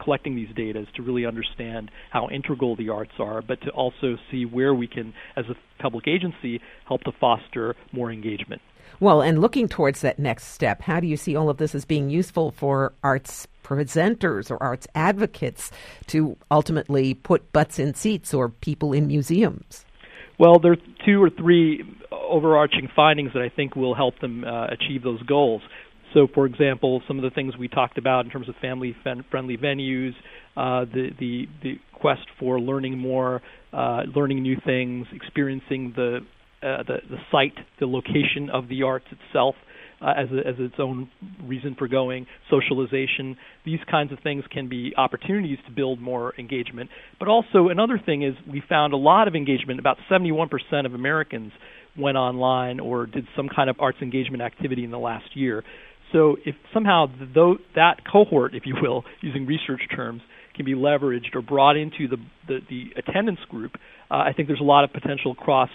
collecting 0.00 0.34
these 0.34 0.48
data 0.54 0.80
is 0.80 0.88
to 0.94 1.02
really 1.02 1.26
understand 1.26 1.90
how 2.10 2.28
integral 2.28 2.76
the 2.76 2.88
arts 2.88 3.12
are, 3.18 3.42
but 3.42 3.60
to 3.62 3.70
also 3.70 4.16
see 4.30 4.44
where 4.44 4.74
we 4.74 4.86
can, 4.86 5.12
as 5.36 5.44
a 5.46 5.82
public 5.82 6.06
agency, 6.06 6.60
help 6.86 7.02
to 7.02 7.12
foster 7.12 7.74
more 7.92 8.10
engagement. 8.10 8.62
Well, 8.98 9.20
and 9.22 9.40
looking 9.40 9.68
towards 9.68 10.00
that 10.00 10.18
next 10.18 10.48
step, 10.48 10.82
how 10.82 11.00
do 11.00 11.06
you 11.06 11.16
see 11.16 11.36
all 11.36 11.48
of 11.48 11.58
this 11.58 11.74
as 11.74 11.84
being 11.84 12.10
useful 12.10 12.50
for 12.50 12.92
arts 13.02 13.46
presenters 13.70 14.50
or 14.50 14.60
arts 14.62 14.86
advocates 14.94 15.70
to 16.08 16.36
ultimately 16.50 17.14
put 17.14 17.52
butts 17.52 17.78
in 17.78 17.94
seats 17.94 18.34
or 18.34 18.48
people 18.48 18.92
in 18.92 19.06
museums? 19.06 19.84
Well, 20.38 20.58
there 20.58 20.72
are 20.72 20.82
two 21.06 21.22
or 21.22 21.30
three 21.30 21.84
overarching 22.10 22.88
findings 22.96 23.32
that 23.34 23.42
I 23.42 23.48
think 23.48 23.76
will 23.76 23.94
help 23.94 24.18
them 24.20 24.44
uh, 24.44 24.66
achieve 24.66 25.02
those 25.02 25.22
goals. 25.22 25.62
So, 26.14 26.26
for 26.34 26.44
example, 26.46 27.02
some 27.06 27.18
of 27.18 27.22
the 27.22 27.30
things 27.30 27.56
we 27.56 27.68
talked 27.68 27.96
about 27.96 28.24
in 28.24 28.32
terms 28.32 28.48
of 28.48 28.56
family-friendly 28.56 29.58
venues, 29.58 30.12
uh, 30.56 30.84
the, 30.92 31.10
the 31.20 31.46
the 31.62 31.74
quest 31.92 32.26
for 32.38 32.58
learning 32.58 32.98
more, 32.98 33.42
uh, 33.72 34.02
learning 34.16 34.42
new 34.42 34.56
things, 34.64 35.06
experiencing 35.12 35.92
the, 35.94 36.18
uh, 36.62 36.82
the 36.82 36.96
the 37.08 37.18
site, 37.30 37.54
the 37.78 37.86
location 37.86 38.50
of 38.52 38.68
the 38.68 38.82
arts 38.82 39.06
itself, 39.12 39.54
uh, 40.00 40.12
as, 40.16 40.28
a, 40.30 40.48
as 40.48 40.54
its 40.58 40.74
own 40.78 41.10
reason 41.42 41.74
for 41.78 41.88
going, 41.88 42.26
socialization. 42.48 43.36
These 43.64 43.80
kinds 43.90 44.12
of 44.12 44.18
things 44.22 44.44
can 44.50 44.68
be 44.68 44.92
opportunities 44.96 45.58
to 45.66 45.72
build 45.72 46.00
more 46.00 46.34
engagement. 46.38 46.90
But 47.18 47.28
also, 47.28 47.68
another 47.68 48.00
thing 48.04 48.22
is 48.22 48.34
we 48.50 48.62
found 48.66 48.92
a 48.92 48.96
lot 48.96 49.28
of 49.28 49.34
engagement. 49.34 49.78
About 49.78 49.98
71% 50.10 50.48
of 50.86 50.94
Americans 50.94 51.52
went 51.98 52.16
online 52.16 52.80
or 52.80 53.06
did 53.06 53.26
some 53.36 53.48
kind 53.54 53.68
of 53.68 53.76
arts 53.78 53.98
engagement 54.00 54.42
activity 54.42 54.84
in 54.84 54.90
the 54.90 54.98
last 54.98 55.36
year. 55.36 55.64
So, 56.12 56.36
if 56.44 56.56
somehow 56.74 57.06
th- 57.06 57.58
that 57.76 58.00
cohort, 58.10 58.54
if 58.54 58.64
you 58.66 58.74
will, 58.80 59.04
using 59.20 59.46
research 59.46 59.82
terms, 59.94 60.22
can 60.56 60.64
be 60.64 60.74
leveraged 60.74 61.34
or 61.34 61.42
brought 61.42 61.76
into 61.76 62.08
the 62.08 62.16
the, 62.48 62.58
the 62.68 62.84
attendance 62.96 63.38
group, 63.48 63.72
uh, 64.10 64.14
I 64.14 64.32
think 64.32 64.48
there's 64.48 64.60
a 64.60 64.64
lot 64.64 64.82
of 64.82 64.92
potential 64.92 65.34
cross 65.34 65.70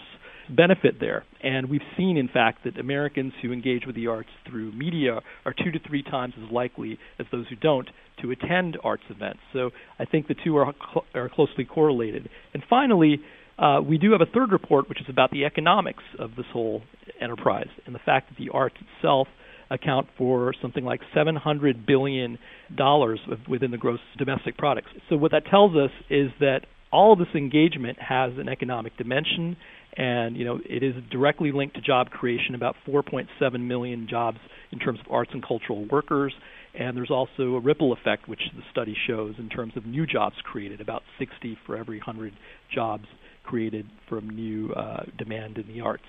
benefit 0.50 1.00
there. 1.00 1.24
And 1.42 1.70
we've 1.70 1.82
seen, 1.98 2.18
in 2.18 2.28
fact, 2.28 2.64
that 2.64 2.78
Americans 2.80 3.34
who 3.42 3.52
engage 3.52 3.86
with 3.86 3.96
the 3.96 4.08
arts 4.08 4.30
through 4.50 4.72
media 4.74 5.22
are 5.46 5.54
two 5.54 5.72
to 5.72 5.80
three 5.88 6.04
times 6.04 6.34
as 6.44 6.52
likely 6.52 6.98
as 7.20 7.26
those 7.32 7.48
who 7.50 7.56
don't 7.56 7.90
to 8.22 8.32
attend 8.32 8.78
arts 8.84 9.04
events. 9.10 9.40
So 9.54 9.72
I 10.00 10.06
think 10.06 10.28
the 10.28 10.36
two 10.44 10.58
are, 10.58 10.74
cl- 10.74 11.06
are 11.14 11.30
closely 11.30 11.66
correlated. 11.66 12.30
And 12.54 12.64
finally, 12.70 13.20
uh, 13.58 13.82
we 13.88 13.98
do 13.98 14.12
have 14.12 14.22
a 14.22 14.26
third 14.26 14.52
report, 14.52 14.90
which 14.90 15.02
is 15.02 15.08
about 15.10 15.32
the 15.32 15.46
economics 15.46 16.04
of 16.20 16.36
this 16.36 16.46
whole 16.52 16.82
enterprise 17.22 17.70
and 17.86 17.96
the 17.96 18.00
fact 18.00 18.30
that 18.30 18.38
the 18.38 18.52
arts 18.52 18.76
itself 18.98 19.28
account 19.70 20.08
for 20.18 20.54
something 20.62 20.84
like 20.84 21.02
700 21.14 21.86
billion 21.86 22.38
dollars 22.76 23.20
within 23.50 23.72
the 23.72 23.78
gross 23.78 24.00
domestic 24.18 24.58
products. 24.58 24.90
So 25.10 25.16
what 25.18 25.32
that 25.32 25.46
tells 25.50 25.76
us 25.76 25.92
is 26.10 26.30
that 26.40 26.62
all 26.92 27.14
of 27.14 27.20
this 27.20 27.28
engagement 27.36 27.98
has 28.00 28.34
an 28.38 28.48
economic 28.48 28.96
dimension 28.98 29.58
and 29.98 30.36
you 30.38 30.46
know 30.46 30.60
it 30.66 30.84
is 30.84 30.96
directly 31.10 31.52
linked 31.52 31.76
to 31.76 31.82
job 31.82 32.10
creation 32.10 32.56
about 32.56 32.76
4.7 32.88 33.62
million 33.62 34.08
jobs 34.08 34.40
in 34.72 34.80
terms 34.80 35.00
of 35.00 35.06
arts 35.12 35.32
and 35.34 35.46
cultural 35.46 35.86
workers 35.86 36.34
And 36.78 36.98
there's 36.98 37.12
also 37.12 37.56
a 37.56 37.60
ripple 37.60 37.94
effect, 37.94 38.28
which 38.28 38.42
the 38.56 38.64
study 38.70 38.96
shows 39.08 39.36
in 39.38 39.50
terms 39.50 39.78
of 39.78 39.86
new 39.86 40.06
jobs 40.06 40.36
created, 40.44 40.82
about 40.82 41.04
60 41.18 41.58
for 41.66 41.78
every 41.78 42.00
100 42.00 42.34
jobs 42.74 43.08
created 43.44 43.86
from 44.10 44.30
new 44.30 44.74
uh, 44.74 45.04
demand 45.18 45.58
in 45.58 45.68
the 45.68 45.82
arts. 45.82 46.04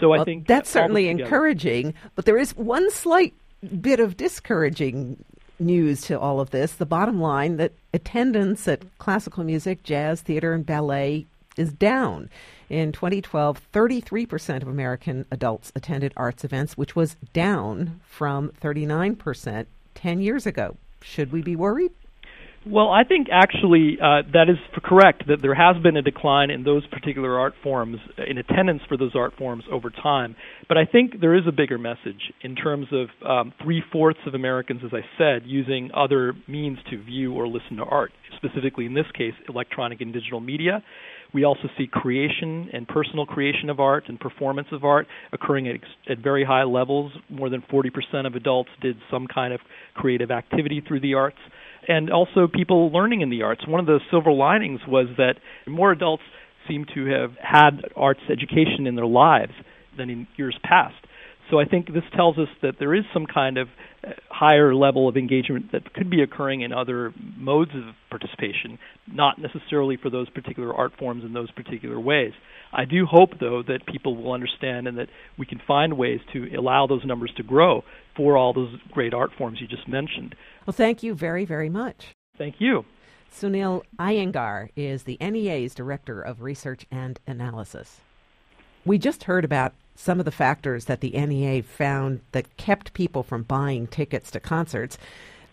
So 0.00 0.08
well, 0.10 0.20
I 0.20 0.24
think 0.24 0.46
that's 0.46 0.70
certainly 0.70 1.08
encouraging, 1.08 1.94
but 2.14 2.24
there 2.24 2.38
is 2.38 2.56
one 2.56 2.90
slight 2.90 3.34
bit 3.80 4.00
of 4.00 4.16
discouraging 4.16 5.22
news 5.60 6.02
to 6.02 6.18
all 6.18 6.40
of 6.40 6.50
this. 6.50 6.74
The 6.74 6.86
bottom 6.86 7.20
line 7.20 7.56
that 7.56 7.72
attendance 7.92 8.66
at 8.68 8.82
classical 8.98 9.44
music, 9.44 9.82
jazz, 9.82 10.20
theater, 10.20 10.52
and 10.52 10.64
ballet 10.64 11.26
is 11.58 11.72
down. 11.72 12.30
In 12.68 12.92
2012, 12.92 13.60
33% 13.72 14.62
of 14.62 14.68
American 14.68 15.26
adults 15.30 15.72
attended 15.74 16.12
arts 16.16 16.44
events, 16.44 16.76
which 16.76 16.94
was 16.94 17.16
down 17.32 18.00
from 18.04 18.50
39% 18.62 19.66
10 19.94 20.20
years 20.20 20.46
ago. 20.46 20.76
Should 21.02 21.32
we 21.32 21.42
be 21.42 21.56
worried? 21.56 21.92
Well, 22.66 22.90
I 22.90 23.04
think 23.04 23.28
actually 23.32 23.98
uh, 24.02 24.22
that 24.32 24.50
is 24.50 24.56
correct 24.84 25.28
that 25.28 25.40
there 25.40 25.54
has 25.54 25.80
been 25.82 25.96
a 25.96 26.02
decline 26.02 26.50
in 26.50 26.64
those 26.64 26.86
particular 26.88 27.38
art 27.38 27.54
forms, 27.62 27.98
in 28.18 28.36
attendance 28.36 28.82
for 28.88 28.96
those 28.96 29.12
art 29.14 29.34
forms 29.38 29.64
over 29.70 29.90
time. 29.90 30.34
But 30.68 30.76
I 30.76 30.84
think 30.84 31.20
there 31.20 31.34
is 31.34 31.44
a 31.46 31.52
bigger 31.52 31.78
message 31.78 32.32
in 32.42 32.56
terms 32.56 32.88
of 32.92 33.08
um, 33.26 33.54
three 33.62 33.82
fourths 33.92 34.18
of 34.26 34.34
Americans, 34.34 34.82
as 34.84 34.90
I 34.92 35.00
said, 35.16 35.46
using 35.46 35.90
other 35.94 36.34
means 36.46 36.78
to 36.90 37.02
view 37.02 37.32
or 37.32 37.46
listen 37.46 37.76
to 37.76 37.84
art, 37.84 38.12
specifically 38.36 38.86
in 38.86 38.94
this 38.94 39.06
case, 39.16 39.34
electronic 39.48 40.00
and 40.00 40.12
digital 40.12 40.40
media. 40.40 40.82
We 41.34 41.44
also 41.44 41.68
see 41.76 41.86
creation 41.86 42.70
and 42.72 42.88
personal 42.88 43.26
creation 43.26 43.68
of 43.68 43.80
art 43.80 44.04
and 44.08 44.18
performance 44.18 44.68
of 44.72 44.84
art 44.84 45.06
occurring 45.32 45.68
at, 45.68 45.76
at 46.10 46.18
very 46.18 46.44
high 46.44 46.64
levels. 46.64 47.12
More 47.28 47.50
than 47.50 47.62
40% 47.70 48.26
of 48.26 48.34
adults 48.34 48.70
did 48.80 48.96
some 49.10 49.26
kind 49.26 49.52
of 49.52 49.60
creative 49.94 50.30
activity 50.30 50.82
through 50.86 51.00
the 51.00 51.14
arts 51.14 51.38
and 51.86 52.10
also 52.10 52.46
people 52.52 52.90
learning 52.92 53.22
in 53.22 53.30
the 53.30 53.42
arts. 53.42 53.66
One 53.66 53.80
of 53.80 53.86
the 53.86 53.98
silver 54.10 54.30
linings 54.30 54.80
was 54.86 55.06
that 55.16 55.34
more 55.66 55.92
adults 55.92 56.22
seem 56.68 56.84
to 56.94 57.06
have 57.06 57.30
had 57.42 57.82
arts 57.96 58.20
education 58.30 58.86
in 58.86 58.94
their 58.94 59.06
lives 59.06 59.52
than 59.96 60.10
in 60.10 60.26
years 60.36 60.56
past. 60.62 60.94
So 61.50 61.58
I 61.58 61.64
think 61.64 61.92
this 61.92 62.04
tells 62.14 62.38
us 62.38 62.48
that 62.62 62.74
there 62.78 62.94
is 62.94 63.04
some 63.12 63.26
kind 63.26 63.56
of 63.56 63.68
uh, 64.06 64.10
higher 64.28 64.74
level 64.74 65.08
of 65.08 65.16
engagement 65.16 65.72
that 65.72 65.94
could 65.94 66.10
be 66.10 66.22
occurring 66.22 66.60
in 66.60 66.72
other 66.72 67.12
modes 67.36 67.70
of 67.74 67.94
participation, 68.10 68.78
not 69.06 69.38
necessarily 69.38 69.96
for 69.96 70.10
those 70.10 70.28
particular 70.30 70.74
art 70.74 70.92
forms 70.98 71.24
in 71.24 71.32
those 71.32 71.50
particular 71.50 71.98
ways. 71.98 72.32
I 72.72 72.84
do 72.84 73.06
hope, 73.06 73.38
though, 73.40 73.62
that 73.66 73.86
people 73.86 74.14
will 74.14 74.32
understand 74.32 74.86
and 74.88 74.98
that 74.98 75.08
we 75.38 75.46
can 75.46 75.60
find 75.66 75.96
ways 75.96 76.20
to 76.34 76.48
allow 76.54 76.86
those 76.86 77.04
numbers 77.04 77.32
to 77.38 77.42
grow 77.42 77.82
for 78.14 78.36
all 78.36 78.52
those 78.52 78.74
great 78.92 79.14
art 79.14 79.30
forms 79.38 79.58
you 79.60 79.66
just 79.66 79.88
mentioned. 79.88 80.34
Well, 80.66 80.74
thank 80.74 81.02
you 81.02 81.14
very, 81.14 81.46
very 81.46 81.70
much. 81.70 82.08
Thank 82.36 82.56
you. 82.58 82.84
Sunil 83.32 83.82
Iyengar 83.98 84.68
is 84.76 85.04
the 85.04 85.16
NEA's 85.20 85.74
Director 85.74 86.20
of 86.20 86.42
Research 86.42 86.86
and 86.90 87.18
Analysis. 87.26 88.00
We 88.84 88.98
just 88.98 89.24
heard 89.24 89.44
about 89.44 89.74
some 89.98 90.20
of 90.20 90.24
the 90.24 90.30
factors 90.30 90.84
that 90.84 91.00
the 91.00 91.10
NEA 91.10 91.60
found 91.62 92.20
that 92.30 92.56
kept 92.56 92.94
people 92.94 93.24
from 93.24 93.42
buying 93.42 93.88
tickets 93.88 94.30
to 94.30 94.38
concerts. 94.38 94.96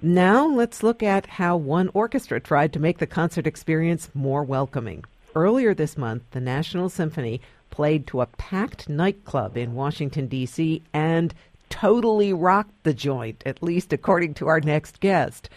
Now 0.01 0.47
let's 0.47 0.83
look 0.83 1.01
at 1.01 1.25
how 1.25 1.57
one 1.57 1.89
orchestra 1.95 2.39
tried 2.39 2.71
to 2.73 2.79
make 2.79 2.99
the 2.99 3.07
concert 3.07 3.47
experience 3.47 4.09
more 4.13 4.43
welcoming. 4.43 5.03
Earlier 5.33 5.73
this 5.73 5.97
month, 5.97 6.23
the 6.31 6.39
National 6.39 6.89
Symphony 6.89 7.41
played 7.71 8.05
to 8.07 8.21
a 8.21 8.27
packed 8.27 8.87
nightclub 8.87 9.57
in 9.57 9.73
Washington, 9.73 10.27
D.C., 10.27 10.83
and 10.93 11.33
totally 11.69 12.31
rocked 12.31 12.83
the 12.83 12.93
joint, 12.93 13.41
at 13.47 13.63
least 13.63 13.91
according 13.91 14.35
to 14.35 14.47
our 14.47 14.61
next 14.61 14.99
guest. 14.99 15.49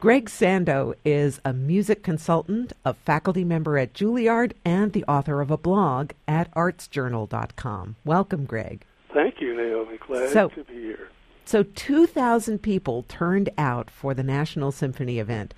Greg 0.00 0.30
Sandow 0.30 0.94
is 1.04 1.42
a 1.44 1.52
music 1.52 2.02
consultant, 2.02 2.72
a 2.86 2.94
faculty 2.94 3.44
member 3.44 3.76
at 3.76 3.92
Juilliard, 3.92 4.54
and 4.64 4.94
the 4.94 5.04
author 5.04 5.42
of 5.42 5.50
a 5.50 5.58
blog 5.58 6.12
at 6.26 6.50
artsjournal.com. 6.54 7.96
Welcome, 8.06 8.46
Greg. 8.46 8.86
Thank 9.12 9.42
you, 9.42 9.54
Naomi. 9.54 9.98
Glad 9.98 10.30
so, 10.30 10.48
to 10.48 10.64
be 10.64 10.72
here. 10.72 11.10
So, 11.44 11.64
2,000 11.64 12.62
people 12.62 13.04
turned 13.08 13.50
out 13.58 13.90
for 13.90 14.14
the 14.14 14.22
National 14.22 14.72
Symphony 14.72 15.18
event. 15.18 15.52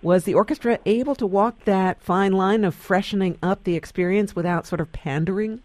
Was 0.00 0.24
the 0.24 0.32
orchestra 0.32 0.78
able 0.86 1.14
to 1.16 1.26
walk 1.26 1.62
that 1.66 2.00
fine 2.00 2.32
line 2.32 2.64
of 2.64 2.74
freshening 2.74 3.36
up 3.42 3.64
the 3.64 3.76
experience 3.76 4.34
without 4.34 4.66
sort 4.66 4.80
of 4.80 4.90
pandering? 4.92 5.60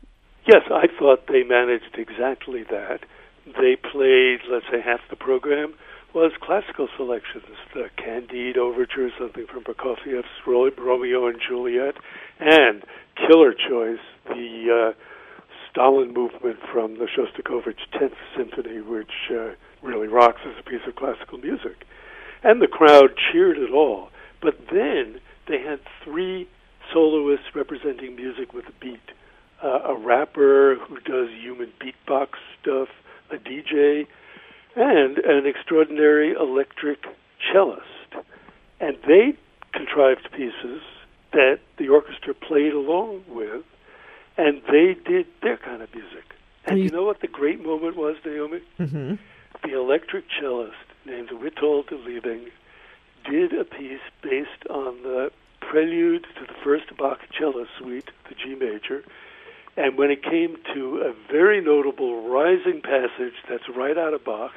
Yes, 0.46 0.64
I 0.70 0.88
thought 1.00 1.28
they 1.28 1.44
managed 1.44 1.98
exactly 1.98 2.64
that 2.64 3.06
they 3.46 3.78
played, 3.78 4.40
let's 4.52 4.66
say, 4.70 4.82
half 4.82 5.00
the 5.10 5.16
program 5.16 5.76
was 6.14 6.32
classical 6.42 6.88
selections, 6.96 7.44
the 7.74 7.90
Candide 7.98 8.58
Overture, 8.58 9.10
something 9.20 9.46
from 9.46 9.64
Prokofiev's 9.64 10.26
Romeo 10.46 11.28
and 11.28 11.40
Juliet, 11.46 11.96
and 12.40 12.84
killer 13.16 13.54
choice, 13.54 14.00
the 14.28 14.94
uh, 14.94 14.98
Stalin 15.70 16.14
movement 16.14 16.58
from 16.72 16.98
the 16.98 17.06
Shostakovich 17.06 17.80
10th 17.94 18.16
Symphony, 18.36 18.82
which 18.82 19.32
uh, 19.32 19.52
really 19.82 20.08
rocks 20.08 20.42
as 20.46 20.54
a 20.60 20.64
piece 20.64 20.82
of 20.88 20.96
classical 20.96 21.38
music. 21.38 21.86
And 22.44 22.62
the 22.62 22.68
crowd 22.68 23.12
cheered 23.32 23.58
it 23.58 23.72
all. 23.72 24.10
But 24.42 24.58
then 24.72 25.20
they 25.48 25.60
had 25.60 25.80
three 26.04 26.48
soloists 26.94 27.56
representing 27.56 28.16
music 28.16 28.54
with 28.54 28.66
a 28.68 28.74
beat. 28.80 29.00
Uh, 29.64 29.80
a 29.86 29.96
rapper 29.96 30.78
who 30.88 31.00
does 31.00 31.30
human 31.42 31.72
beatbox 31.82 32.30
stuff, 32.62 32.90
a 33.32 33.38
DJ, 33.38 34.08
and 34.78 35.18
an 35.18 35.48
extraordinary 35.48 36.34
electric 36.34 37.04
cellist. 37.52 37.82
And 38.80 38.96
they 39.08 39.36
contrived 39.74 40.30
pieces 40.32 40.82
that 41.34 41.60
the 41.78 41.90
orchestra 41.90 42.34
played 42.34 42.74
along 42.74 43.24
with, 43.28 43.64
and 44.38 44.62
they 44.72 44.96
did 45.06 45.26
their 45.42 45.58
kind 45.58 45.82
of 45.82 45.94
music. 45.94 46.24
And 46.66 46.80
you 46.80 46.90
know 46.90 47.04
what 47.04 47.22
the 47.22 47.28
great 47.28 47.64
moment 47.66 47.98
was, 47.98 48.18
Naomi? 48.24 48.62
Mm-hmm. 48.80 49.16
The 49.64 49.74
electric 49.76 50.26
cellist 50.40 50.76
named 51.06 51.30
Wytold 51.30 51.92
Lebing 51.92 52.52
did 53.30 53.54
a 53.54 53.64
piece 53.64 54.00
based 54.22 54.68
on 54.70 55.02
the 55.02 55.32
prelude 55.60 56.26
to 56.36 56.46
the 56.46 56.54
first 56.64 56.96
Bach 56.98 57.20
cello 57.32 57.66
suite, 57.80 58.12
the 58.30 58.36
G 58.36 58.56
major, 58.56 59.04
and 59.78 59.98
when 59.98 60.10
it 60.10 60.24
came 60.24 60.58
to 60.74 60.98
a 61.02 61.14
very 61.32 61.62
notable 61.62 62.28
rising 62.30 62.82
passage 62.82 63.36
that's 63.48 63.70
right 63.76 63.98
out 63.98 64.14
of 64.14 64.26
Bach, 64.26 64.52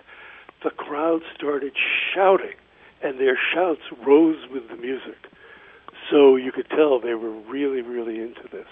the 0.63 0.71
crowd 0.71 1.23
started 1.35 1.73
shouting, 2.15 2.55
and 3.03 3.19
their 3.19 3.39
shouts 3.55 3.83
rose 4.07 4.49
with 4.53 4.69
the 4.69 4.77
music. 4.77 5.17
So 6.11 6.37
you 6.37 6.53
could 6.53 6.69
tell 6.71 7.01
they 7.01 7.15
were 7.15 7.31
really, 7.31 7.83
really 7.83 8.21
into 8.21 8.49
this. 8.51 8.67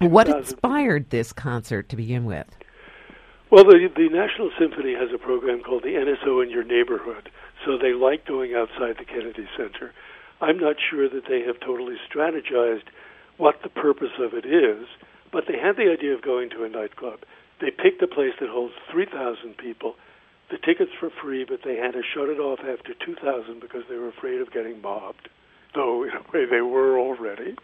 What 0.00 0.28
inspired 0.28 1.10
this 1.10 1.32
concert 1.32 1.88
to 1.90 1.96
begin 1.96 2.24
with? 2.24 2.46
Well, 3.50 3.64
the, 3.64 3.88
the 3.94 4.08
National 4.08 4.50
Symphony 4.58 4.94
has 4.94 5.10
a 5.14 5.18
program 5.18 5.62
called 5.62 5.82
the 5.82 5.90
NSO 5.90 6.42
in 6.42 6.50
Your 6.50 6.64
Neighborhood, 6.64 7.30
so 7.64 7.76
they 7.76 7.92
like 7.92 8.26
going 8.26 8.54
outside 8.54 8.96
the 8.98 9.04
Kennedy 9.04 9.46
Center. 9.56 9.92
I'm 10.40 10.58
not 10.58 10.76
sure 10.90 11.08
that 11.08 11.28
they 11.28 11.42
have 11.42 11.60
totally 11.60 11.96
strategized 12.10 12.88
what 13.36 13.62
the 13.62 13.68
purpose 13.68 14.18
of 14.18 14.34
it 14.34 14.44
is, 14.44 14.88
but 15.30 15.44
they 15.46 15.58
had 15.58 15.76
the 15.76 15.92
idea 15.92 16.14
of 16.14 16.22
going 16.22 16.50
to 16.50 16.64
a 16.64 16.68
nightclub. 16.68 17.20
They 17.60 17.70
picked 17.70 18.02
a 18.02 18.08
place 18.08 18.34
that 18.40 18.48
holds 18.48 18.74
3,000 18.90 19.56
people. 19.56 19.94
The 20.52 20.58
tickets 20.58 20.92
were 21.00 21.08
free, 21.08 21.46
but 21.48 21.60
they 21.64 21.76
had 21.76 21.92
to 21.92 22.02
shut 22.02 22.28
it 22.28 22.38
off 22.38 22.60
after 22.60 22.92
2,000 22.92 23.58
because 23.58 23.84
they 23.88 23.96
were 23.96 24.08
afraid 24.08 24.38
of 24.42 24.52
getting 24.52 24.82
mobbed, 24.82 25.30
though 25.74 26.04
in 26.04 26.10
a 26.10 26.20
way 26.30 26.44
they 26.44 26.60
were 26.60 26.98
already. 26.98 27.56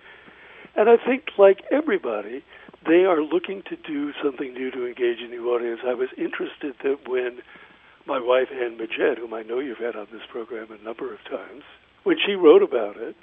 And 0.74 0.88
I 0.88 0.96
think, 0.96 1.24
like 1.36 1.60
everybody, 1.70 2.42
they 2.86 3.04
are 3.04 3.20
looking 3.20 3.62
to 3.68 3.76
do 3.76 4.14
something 4.24 4.54
new 4.54 4.70
to 4.70 4.86
engage 4.86 5.20
a 5.20 5.28
new 5.28 5.52
audience. 5.52 5.80
I 5.86 5.92
was 5.92 6.08
interested 6.16 6.76
that 6.82 7.06
when 7.06 7.40
my 8.06 8.18
wife, 8.18 8.48
Anne 8.50 8.78
Midgette, 8.78 9.18
whom 9.18 9.34
I 9.34 9.42
know 9.42 9.58
you've 9.58 9.84
had 9.84 9.94
on 9.94 10.06
this 10.10 10.24
program 10.32 10.68
a 10.72 10.82
number 10.82 11.12
of 11.12 11.22
times, 11.28 11.64
when 12.04 12.16
she 12.24 12.32
wrote 12.32 12.62
about 12.62 12.96
it, 12.96 13.16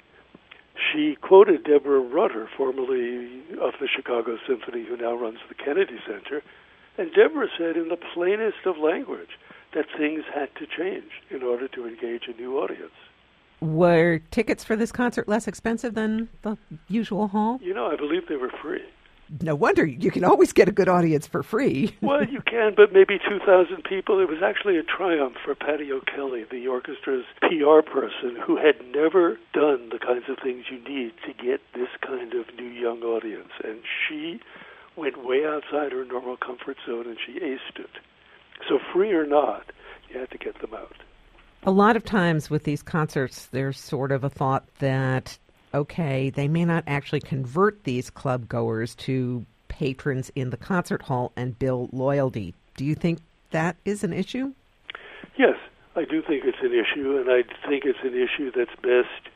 she 0.92 1.16
quoted 1.20 1.64
Deborah 1.64 1.98
Rutter, 1.98 2.48
formerly 2.56 3.42
of 3.60 3.74
the 3.80 3.88
Chicago 3.88 4.38
Symphony, 4.46 4.86
who 4.88 4.96
now 4.96 5.16
runs 5.16 5.38
the 5.48 5.56
Kennedy 5.56 5.98
Center. 6.06 6.42
And 6.98 7.10
Deborah 7.12 7.48
said 7.58 7.76
in 7.76 7.88
the 7.88 7.98
plainest 8.14 8.64
of 8.64 8.78
language 8.78 9.34
that 9.74 9.86
things 9.96 10.24
had 10.34 10.48
to 10.56 10.66
change 10.66 11.10
in 11.30 11.42
order 11.42 11.68
to 11.68 11.86
engage 11.86 12.28
a 12.28 12.40
new 12.40 12.58
audience. 12.58 12.92
Were 13.60 14.20
tickets 14.30 14.64
for 14.64 14.76
this 14.76 14.92
concert 14.92 15.28
less 15.28 15.48
expensive 15.48 15.94
than 15.94 16.28
the 16.42 16.58
usual 16.88 17.28
hall? 17.28 17.58
You 17.62 17.74
know, 17.74 17.90
I 17.90 17.96
believe 17.96 18.28
they 18.28 18.36
were 18.36 18.52
free 18.62 18.82
no 19.40 19.54
wonder 19.54 19.84
you 19.84 20.10
can 20.10 20.24
always 20.24 20.52
get 20.52 20.68
a 20.68 20.72
good 20.72 20.88
audience 20.88 21.26
for 21.26 21.42
free. 21.42 21.94
well, 22.02 22.24
you 22.24 22.40
can, 22.40 22.74
but 22.76 22.92
maybe 22.92 23.18
2,000 23.18 23.82
people. 23.84 24.20
It 24.20 24.28
was 24.28 24.42
actually 24.42 24.78
a 24.78 24.82
triumph 24.82 25.36
for 25.44 25.54
Patty 25.54 25.90
O'Kelly, 25.92 26.44
the 26.44 26.66
orchestra's 26.66 27.24
PR 27.40 27.88
person, 27.88 28.36
who 28.44 28.56
had 28.56 28.76
never 28.94 29.38
done 29.52 29.90
the 29.90 29.98
kinds 29.98 30.24
of 30.28 30.38
things 30.42 30.66
you 30.70 30.78
need 30.78 31.12
to 31.26 31.32
get 31.32 31.60
this 31.74 31.90
kind 32.00 32.34
of 32.34 32.46
new 32.56 32.68
young 32.68 33.02
audience. 33.02 33.50
And 33.64 33.80
she 34.08 34.40
went 34.96 35.24
way 35.24 35.44
outside 35.44 35.92
her 35.92 36.04
normal 36.04 36.36
comfort 36.36 36.76
zone 36.86 37.06
and 37.06 37.18
she 37.24 37.40
aced 37.40 37.78
it. 37.78 37.90
So, 38.68 38.78
free 38.92 39.12
or 39.12 39.26
not, 39.26 39.64
you 40.10 40.18
have 40.20 40.30
to 40.30 40.38
get 40.38 40.60
them 40.60 40.74
out. 40.74 40.96
A 41.64 41.70
lot 41.70 41.96
of 41.96 42.04
times 42.04 42.48
with 42.48 42.64
these 42.64 42.82
concerts, 42.82 43.46
there's 43.46 43.78
sort 43.78 44.12
of 44.12 44.22
a 44.24 44.30
thought 44.30 44.64
that, 44.78 45.38
okay, 45.74 46.30
they 46.30 46.48
may 46.48 46.64
not 46.64 46.84
actually 46.86 47.20
convert 47.20 47.84
these 47.84 48.08
club 48.10 48.48
goers 48.48 48.94
to 48.96 49.44
patrons 49.68 50.30
in 50.34 50.50
the 50.50 50.56
concert 50.56 51.02
hall 51.02 51.32
and 51.36 51.58
build 51.58 51.92
loyalty. 51.92 52.54
Do 52.76 52.84
you 52.84 52.94
think 52.94 53.18
that 53.50 53.76
is 53.84 54.04
an 54.04 54.12
issue? 54.12 54.52
Yes, 55.36 55.56
I 55.96 56.04
do 56.04 56.22
think 56.22 56.44
it's 56.44 56.62
an 56.62 56.72
issue, 56.72 57.18
and 57.18 57.30
I 57.30 57.42
think 57.68 57.84
it's 57.84 57.98
an 58.02 58.14
issue 58.14 58.52
that's 58.54 58.74
best 58.82 59.34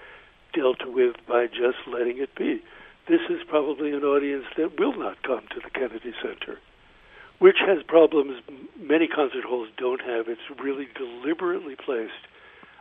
dealt 0.53 0.87
with 0.87 1.17
by 1.27 1.47
just 1.47 1.79
letting 1.87 2.19
it 2.19 2.35
be. 2.35 2.63
This 3.09 3.21
is 3.29 3.41
probably 3.49 3.93
an 3.93 4.05
audience 4.05 4.45
that 4.57 4.79
will 4.79 4.97
not 4.97 5.23
come 5.23 5.43
to 5.51 5.61
the 5.61 5.71
Kennedy 5.71 6.15
Center, 6.23 6.59
which 7.39 7.57
has 7.67 7.83
problems 7.83 8.41
many 8.81 9.07
concert 9.07 9.45
halls 9.45 9.69
don't 9.77 10.01
have. 10.01 10.29
It's 10.29 10.41
really 10.61 10.89
deliberately 10.97 11.77
placed 11.77 12.13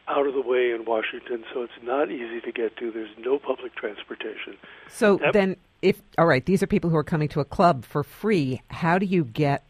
out 0.07 0.25
of 0.25 0.33
the 0.33 0.41
way 0.41 0.71
in 0.71 0.85
Washington, 0.85 1.43
so 1.53 1.61
it's 1.61 1.83
not 1.83 2.09
easy 2.09 2.41
to 2.41 2.51
get 2.51 2.75
to. 2.77 2.91
There's 2.91 3.15
no 3.19 3.37
public 3.37 3.75
transportation. 3.75 4.57
So 4.87 5.17
that, 5.17 5.33
then, 5.33 5.55
if 5.81 6.01
all 6.17 6.25
right, 6.25 6.45
these 6.45 6.63
are 6.63 6.67
people 6.67 6.89
who 6.89 6.97
are 6.97 7.03
coming 7.03 7.29
to 7.29 7.39
a 7.39 7.45
club 7.45 7.85
for 7.85 8.03
free. 8.03 8.61
How 8.69 8.97
do 8.97 9.05
you 9.05 9.23
get? 9.23 9.63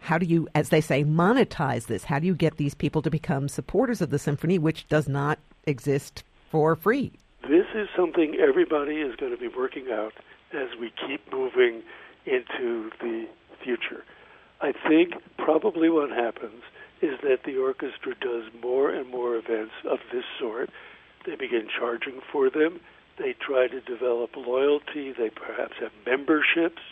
How 0.00 0.16
do 0.16 0.24
you, 0.24 0.48
as 0.54 0.70
they 0.70 0.80
say, 0.80 1.04
monetize 1.04 1.86
this? 1.86 2.04
How 2.04 2.18
do 2.18 2.26
you 2.26 2.34
get 2.34 2.56
these 2.56 2.72
people 2.72 3.02
to 3.02 3.10
become 3.10 3.48
supporters 3.48 4.00
of 4.00 4.10
the 4.10 4.18
symphony, 4.18 4.58
which 4.58 4.88
does 4.88 5.06
not 5.06 5.38
exist 5.66 6.22
for 6.50 6.74
free? 6.74 7.12
This 7.42 7.66
is 7.74 7.88
something 7.94 8.36
everybody 8.36 8.96
is 8.96 9.16
going 9.16 9.32
to 9.32 9.38
be 9.38 9.48
working 9.48 9.88
out 9.90 10.14
as 10.52 10.68
we 10.80 10.92
keep 11.06 11.20
moving 11.30 11.82
into 12.24 12.90
the 13.00 13.26
future. 13.62 14.04
I 14.60 14.72
think 14.88 15.14
probably 15.36 15.88
what 15.88 16.10
happens 16.10 16.62
is 17.00 17.18
that 17.22 17.44
the 17.44 17.56
orchestra 17.56 18.14
does 18.20 18.44
more 18.60 18.90
and 18.90 19.08
more 19.08 19.36
events 19.36 19.72
of 19.88 19.98
this 20.12 20.24
sort. 20.38 20.70
They 21.26 21.36
begin 21.36 21.68
charging 21.78 22.20
for 22.32 22.50
them. 22.50 22.80
They 23.18 23.34
try 23.34 23.68
to 23.68 23.80
develop 23.80 24.30
loyalty. 24.36 25.12
They 25.12 25.30
perhaps 25.30 25.74
have 25.80 25.92
memberships. 26.04 26.82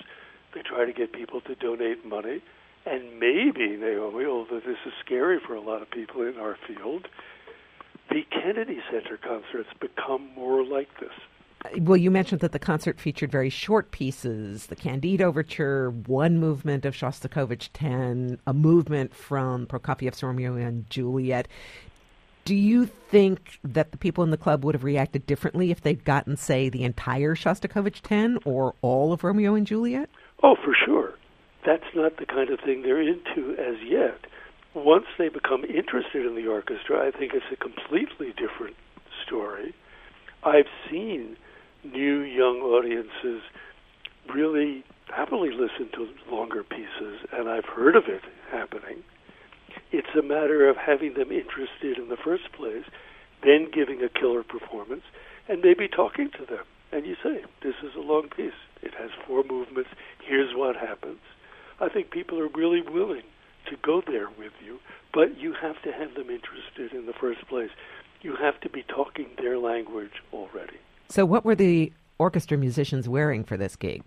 They 0.55 0.63
try 0.63 0.85
to 0.85 0.93
get 0.93 1.13
people 1.13 1.41
to 1.43 1.55
donate 1.57 2.07
money. 2.07 2.43
And 2.85 3.19
maybe, 3.19 3.77
Naomi, 3.77 4.27
although 4.27 4.61
this 4.61 4.79
is 4.87 4.93
scary 5.05 5.41
for 5.45 5.55
a 5.55 5.61
lot 5.61 5.83
of 5.83 5.91
people 5.91 6.23
in 6.23 6.37
our 6.39 6.57
field, 6.69 7.09
the 8.11 8.23
Kennedy 8.31 8.79
Center 8.91 9.17
concerts 9.17 9.69
become 9.81 10.31
more 10.37 10.65
like 10.65 10.89
this. 11.01 11.11
Well, 11.79 11.97
you 11.97 12.11
mentioned 12.11 12.41
that 12.41 12.53
the 12.53 12.59
concert 12.59 13.01
featured 13.01 13.31
very 13.31 13.51
short 13.51 13.91
pieces 13.91 14.67
the 14.67 14.77
Candide 14.77 15.23
Overture, 15.23 15.91
one 15.91 16.39
movement 16.39 16.85
of 16.85 16.95
Shostakovich 16.95 17.71
10, 17.73 18.39
a 18.47 18.53
movement 18.53 19.15
from 19.15 19.67
Prokofiev's 19.67 20.23
Romeo 20.23 20.57
and 20.57 20.89
Juliet. 20.91 21.49
Do 22.45 22.55
you 22.55 22.87
think 22.87 23.59
that 23.65 23.91
the 23.91 23.99
people 23.99 24.23
in 24.23 24.31
the 24.31 24.37
club 24.37 24.65
would 24.65 24.75
have 24.75 24.85
reacted 24.85 25.27
differently 25.27 25.71
if 25.71 25.81
they'd 25.81 26.05
gotten, 26.05 26.37
say, 26.37 26.69
the 26.69 26.85
entire 26.85 27.35
Shostakovich 27.35 28.03
10 28.03 28.39
or 28.45 28.75
all 28.83 29.13
of 29.13 29.25
Romeo 29.25 29.55
and 29.55 29.67
Juliet? 29.67 30.09
Oh, 30.43 30.55
for 30.55 30.75
sure. 30.85 31.15
That's 31.65 31.95
not 31.95 32.19
the 32.19 32.27
kind 32.27 32.51
of 32.51 32.61
thing 32.61 32.83
they're 32.83 33.01
into 33.01 33.57
as 33.59 33.77
yet. 33.85 34.21
Once 34.75 35.07
they 35.19 35.29
become 35.29 35.65
interested 35.65 36.25
in 36.25 36.37
the 36.37 36.47
orchestra, 36.47 37.07
I 37.07 37.11
think 37.11 37.33
it's 37.35 37.47
a 37.51 37.57
completely 37.57 38.33
different 38.37 38.77
story. 39.25 39.75
I've 40.45 40.69
seen 40.89 41.37
new 41.93 42.21
young 42.21 42.61
audiences 42.61 43.43
really 44.33 44.85
happily 45.15 45.51
listen 45.51 45.89
to 45.95 46.09
longer 46.31 46.63
pieces, 46.63 47.21
and 47.33 47.49
I've 47.49 47.65
heard 47.65 47.97
of 47.97 48.05
it 48.09 48.23
happening. 48.51 49.03
It's 49.93 50.15
a 50.19 50.23
matter 50.23 50.69
of 50.69 50.77
having 50.77 51.15
them 51.15 51.31
interested 51.31 51.99
in 51.99 52.09
the 52.09 52.17
first 52.17 52.53
place, 52.53 52.85
then 53.43 53.69
giving 53.73 54.03
a 54.03 54.09
killer 54.09 54.43
performance, 54.43 55.05
and 55.49 55.63
maybe 55.63 55.89
talking 55.89 56.31
to 56.39 56.47
them. 56.47 56.65
And 56.93 57.07
you 57.07 57.15
say, 57.23 57.43
This 57.63 57.75
is 57.83 57.95
a 57.97 58.01
long 58.01 58.29
piece. 58.29 58.59
It 58.83 58.93
has 58.99 59.11
four 59.27 59.45
movements. 59.45 59.91
Here's 60.25 60.55
what 60.55 60.77
happens. 60.77 61.21
I 61.81 61.89
think 61.89 62.11
people 62.11 62.41
are 62.41 62.49
really 62.49 62.83
willing 62.83 63.23
to 63.71 63.77
go 63.83 64.03
there 64.07 64.29
with 64.39 64.53
you, 64.65 64.79
but 65.13 65.39
you 65.39 65.55
have 65.61 65.81
to 65.83 65.93
have 65.93 66.15
them 66.15 66.31
interested 66.31 66.93
in 66.97 67.07
the 67.07 67.13
first 67.13 67.47
place. 67.49 67.71
You 68.23 68.37
have 68.37 68.61
to 68.63 68.71
be 68.71 68.83
talking 68.83 69.27
their 69.39 69.59
language 69.59 70.23
already. 70.33 70.79
So, 71.17 71.25
what 71.25 71.47
were 71.47 71.55
the 71.55 71.95
orchestra 72.19 72.59
musicians 72.59 73.09
wearing 73.09 73.43
for 73.43 73.57
this 73.57 73.75
gig? 73.75 74.03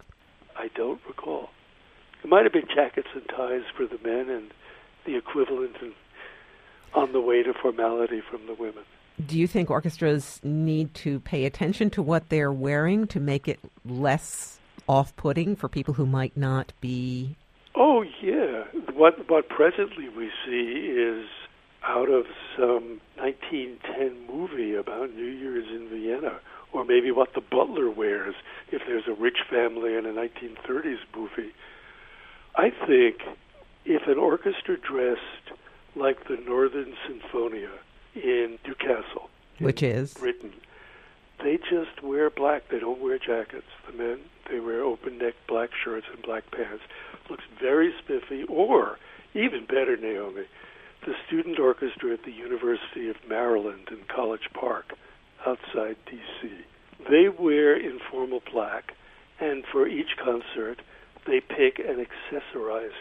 I 0.56 0.70
don't 0.75 1.01
recall. 1.08 1.50
It 2.24 2.30
might 2.30 2.43
have 2.43 2.54
been 2.54 2.67
jackets 2.72 3.08
and 3.15 3.28
ties 3.28 3.63
for 3.76 3.88
the 3.88 3.98
men 4.08 4.30
and 4.30 4.52
the 5.08 5.17
equivalent 5.17 5.76
in, 5.82 5.93
on 6.93 7.12
the 7.12 7.19
way 7.19 7.41
to 7.41 7.52
formality 7.52 8.22
from 8.30 8.45
the 8.45 8.54
women. 8.54 8.84
Do 9.26 9.39
you 9.39 9.48
think 9.48 9.72
orchestras 9.72 10.39
need 10.43 10.93
to 10.93 11.19
pay 11.22 11.45
attention 11.45 11.89
to 11.91 12.04
what 12.04 12.30
they're 12.30 12.54
wearing 12.54 13.08
to 13.08 13.19
make 13.19 13.48
it 13.48 13.60
less 13.84 14.60
off 14.88 15.15
putting 15.15 15.56
for 15.56 15.67
people 15.67 15.95
who 15.95 16.06
might 16.06 16.38
not 16.38 16.74
be? 16.80 17.36
Oh, 17.74 18.04
yeah. 18.22 18.65
What, 18.93 19.28
what 19.28 19.50
presently 19.50 20.10
we 20.10 20.30
see 20.45 20.93
is 20.95 21.26
out 21.84 22.12
of 22.12 22.26
some 22.56 23.02
1910 23.15 24.28
movie 24.32 24.76
about 24.76 25.12
New 25.15 25.26
Year's 25.26 25.65
in 25.69 25.89
Vienna 25.89 26.39
or 26.71 26.86
maybe 26.86 27.12
what 27.12 27.34
the 27.34 27.41
butler 27.41 27.89
wears 27.89 28.36
if 28.71 28.82
there's 28.88 29.08
a 29.08 29.13
rich 29.13 29.39
family 29.49 29.95
in 29.95 30.05
a 30.05 30.13
1930s 30.13 30.99
movie. 31.15 31.53
I 32.55 32.69
think 32.69 33.21
if 33.86 34.08
an 34.08 34.17
orchestra 34.17 34.77
dressed 34.77 35.53
like 35.95 36.27
the 36.27 36.38
Northern 36.38 36.93
Sinfonia 37.08 37.71
in 38.15 38.60
Newcastle, 38.65 39.29
which 39.60 39.82
in 39.82 39.97
is 39.97 40.13
Britain, 40.13 40.53
they 41.43 41.58
just 41.58 42.03
wear 42.03 42.29
black. 42.29 42.69
They 42.69 42.79
don't 42.79 43.01
wear 43.01 43.17
jackets. 43.17 43.67
The 43.88 43.97
men 43.97 44.19
they 44.49 44.60
wear 44.60 44.82
open-neck 44.82 45.36
black 45.47 45.69
shirts 45.84 46.08
and 46.12 46.21
black 46.23 46.49
pants. 46.51 46.84
Looks 47.29 47.43
very 47.60 47.93
spiffy. 47.99 48.43
Or 48.43 48.97
even 49.34 49.65
better, 49.65 49.95
Naomi, 49.95 50.45
the 51.05 51.13
student 51.27 51.60
orchestra 51.60 52.13
at 52.13 52.23
the 52.23 52.32
University 52.32 53.10
of 53.10 53.15
Maryland 53.27 53.89
in 53.91 53.99
College 54.08 54.49
Park 54.53 54.93
outside 55.45 55.95
D.C. 56.10 56.49
They 57.10 57.30
wear 57.30 57.75
informal 57.75 58.41
black, 58.52 58.93
and 59.39 59.63
for 59.71 59.88
each 59.88 60.17
concert, 60.23 60.82
they 61.25 61.39
pick 61.39 61.80
an 61.80 62.06
accessorize, 62.06 62.91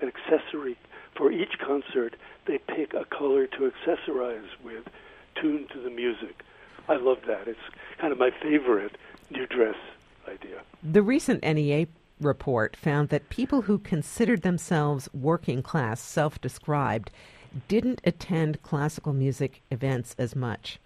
an 0.00 0.08
accessory. 0.08 0.76
For 1.16 1.32
each 1.32 1.58
concert, 1.58 2.16
they 2.46 2.58
pick 2.58 2.94
a 2.94 3.04
color 3.04 3.46
to 3.46 3.70
accessorize 3.70 4.48
with, 4.62 4.84
tuned 5.40 5.70
to 5.70 5.80
the 5.80 5.90
music. 5.90 6.42
I 6.88 6.96
love 6.96 7.18
that. 7.26 7.48
It's 7.48 7.58
kind 7.98 8.12
of 8.12 8.18
my 8.18 8.30
favorite 8.42 8.96
new 9.30 9.46
dress 9.46 9.76
idea. 10.26 10.62
The 10.82 11.02
recent 11.02 11.42
NEA 11.42 11.86
report 12.20 12.76
found 12.76 13.08
that 13.10 13.28
people 13.28 13.62
who 13.62 13.78
considered 13.78 14.42
themselves 14.42 15.08
working 15.12 15.62
class, 15.62 16.00
self 16.00 16.40
described, 16.40 17.10
didn't 17.66 18.00
attend 18.04 18.62
classical 18.62 19.12
music 19.12 19.62
events 19.70 20.14
as 20.18 20.36
much. 20.36 20.78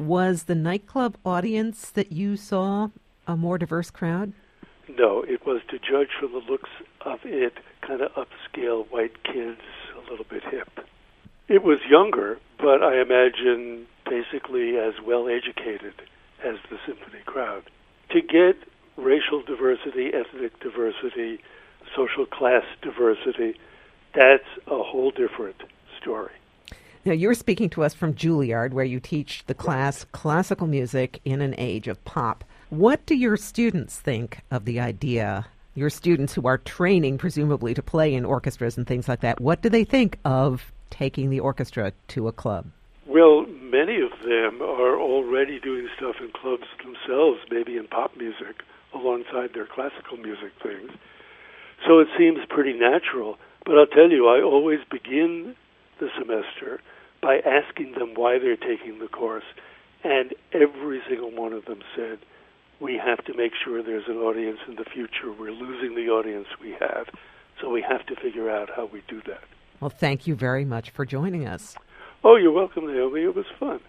Was 0.00 0.44
the 0.44 0.54
nightclub 0.54 1.18
audience 1.26 1.90
that 1.90 2.10
you 2.10 2.34
saw 2.34 2.88
a 3.26 3.36
more 3.36 3.58
diverse 3.58 3.90
crowd? 3.90 4.32
No, 4.88 5.22
it 5.22 5.44
was 5.44 5.60
to 5.68 5.78
judge 5.78 6.08
from 6.18 6.32
the 6.32 6.38
looks 6.38 6.70
of 7.02 7.18
it, 7.24 7.58
kind 7.86 8.00
of 8.00 8.10
upscale 8.12 8.90
white 8.90 9.22
kids, 9.24 9.60
a 9.94 10.10
little 10.10 10.24
bit 10.24 10.42
hip. 10.50 10.70
It 11.48 11.62
was 11.62 11.80
younger, 11.86 12.38
but 12.56 12.82
I 12.82 13.02
imagine 13.02 13.86
basically 14.08 14.78
as 14.78 14.94
well 15.04 15.28
educated 15.28 15.92
as 16.42 16.54
the 16.70 16.78
symphony 16.86 17.20
crowd. 17.26 17.64
To 18.12 18.22
get 18.22 18.56
racial 18.96 19.42
diversity, 19.42 20.12
ethnic 20.14 20.58
diversity, 20.60 21.40
social 21.94 22.24
class 22.24 22.64
diversity, 22.80 23.60
that's 24.14 24.48
a 24.66 24.82
whole 24.82 25.10
different 25.10 25.62
story. 26.00 26.32
Now, 27.02 27.12
you're 27.12 27.32
speaking 27.32 27.70
to 27.70 27.82
us 27.82 27.94
from 27.94 28.12
Juilliard, 28.12 28.74
where 28.74 28.84
you 28.84 29.00
teach 29.00 29.42
the 29.46 29.54
class 29.54 30.04
classical 30.12 30.66
music 30.66 31.18
in 31.24 31.40
an 31.40 31.54
age 31.56 31.88
of 31.88 32.04
pop. 32.04 32.44
What 32.68 33.06
do 33.06 33.14
your 33.14 33.38
students 33.38 33.98
think 33.98 34.40
of 34.50 34.66
the 34.66 34.80
idea? 34.80 35.46
Your 35.74 35.88
students 35.88 36.34
who 36.34 36.46
are 36.46 36.58
training, 36.58 37.16
presumably, 37.16 37.72
to 37.72 37.82
play 37.82 38.12
in 38.12 38.26
orchestras 38.26 38.76
and 38.76 38.86
things 38.86 39.08
like 39.08 39.20
that, 39.20 39.40
what 39.40 39.62
do 39.62 39.70
they 39.70 39.82
think 39.82 40.18
of 40.26 40.72
taking 40.90 41.30
the 41.30 41.40
orchestra 41.40 41.94
to 42.08 42.28
a 42.28 42.32
club? 42.32 42.66
Well, 43.06 43.46
many 43.46 44.02
of 44.02 44.10
them 44.22 44.60
are 44.60 45.00
already 45.00 45.58
doing 45.58 45.88
stuff 45.96 46.16
in 46.20 46.30
clubs 46.32 46.66
themselves, 46.84 47.40
maybe 47.50 47.78
in 47.78 47.86
pop 47.86 48.14
music, 48.18 48.62
alongside 48.92 49.54
their 49.54 49.66
classical 49.66 50.18
music 50.18 50.52
things. 50.62 50.90
So 51.86 52.00
it 52.00 52.08
seems 52.18 52.40
pretty 52.50 52.74
natural. 52.74 53.38
But 53.64 53.78
I'll 53.78 53.86
tell 53.86 54.10
you, 54.10 54.28
I 54.28 54.42
always 54.42 54.80
begin 54.90 55.56
the 56.00 56.08
semester 56.18 56.80
by 57.22 57.38
asking 57.40 57.92
them 57.92 58.14
why 58.14 58.38
they're 58.38 58.56
taking 58.56 58.98
the 58.98 59.08
course, 59.08 59.44
and 60.02 60.34
every 60.52 61.00
single 61.08 61.30
one 61.30 61.52
of 61.52 61.66
them 61.66 61.80
said, 61.94 62.18
we 62.80 62.96
have 62.96 63.22
to 63.26 63.34
make 63.34 63.52
sure 63.62 63.82
there's 63.82 64.08
an 64.08 64.16
audience 64.16 64.58
in 64.66 64.76
the 64.76 64.84
future. 64.84 65.30
We're 65.30 65.52
losing 65.52 65.94
the 65.94 66.10
audience 66.10 66.48
we 66.60 66.74
have, 66.80 67.08
so 67.60 67.70
we 67.70 67.82
have 67.82 68.06
to 68.06 68.16
figure 68.16 68.50
out 68.50 68.70
how 68.74 68.86
we 68.86 69.02
do 69.06 69.20
that. 69.26 69.44
Well, 69.80 69.90
thank 69.90 70.26
you 70.26 70.34
very 70.34 70.64
much 70.64 70.90
for 70.90 71.04
joining 71.04 71.46
us. 71.46 71.76
Oh, 72.24 72.36
you're 72.36 72.52
welcome, 72.52 72.86
Naomi. 72.86 73.22
It 73.22 73.34
was 73.34 73.46
fun. 73.58 73.80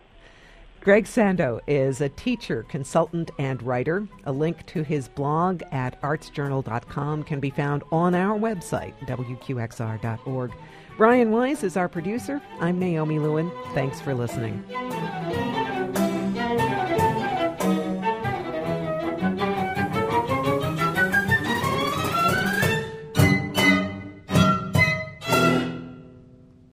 Greg 0.82 1.06
Sandow 1.06 1.62
is 1.68 2.02
a 2.02 2.10
teacher, 2.10 2.64
consultant, 2.64 3.30
and 3.38 3.62
writer. 3.62 4.08
A 4.26 4.32
link 4.32 4.66
to 4.68 4.82
his 4.82 5.08
blog 5.08 5.62
at 5.72 6.02
artsjournal.com 6.02 7.24
can 7.24 7.40
be 7.40 7.52
found 7.52 7.84
on 7.92 8.16
our 8.16 8.38
website, 8.38 8.98
wqxr.org. 9.02 10.52
Brian 11.02 11.32
Wise 11.32 11.64
is 11.64 11.78
our 11.78 11.90
producer. 11.90 12.40
I'm 12.60 12.78
Naomi 12.78 13.18
Lewin. 13.18 13.52
Thanks 13.74 14.00
for 14.00 14.14
listening. 14.14 14.64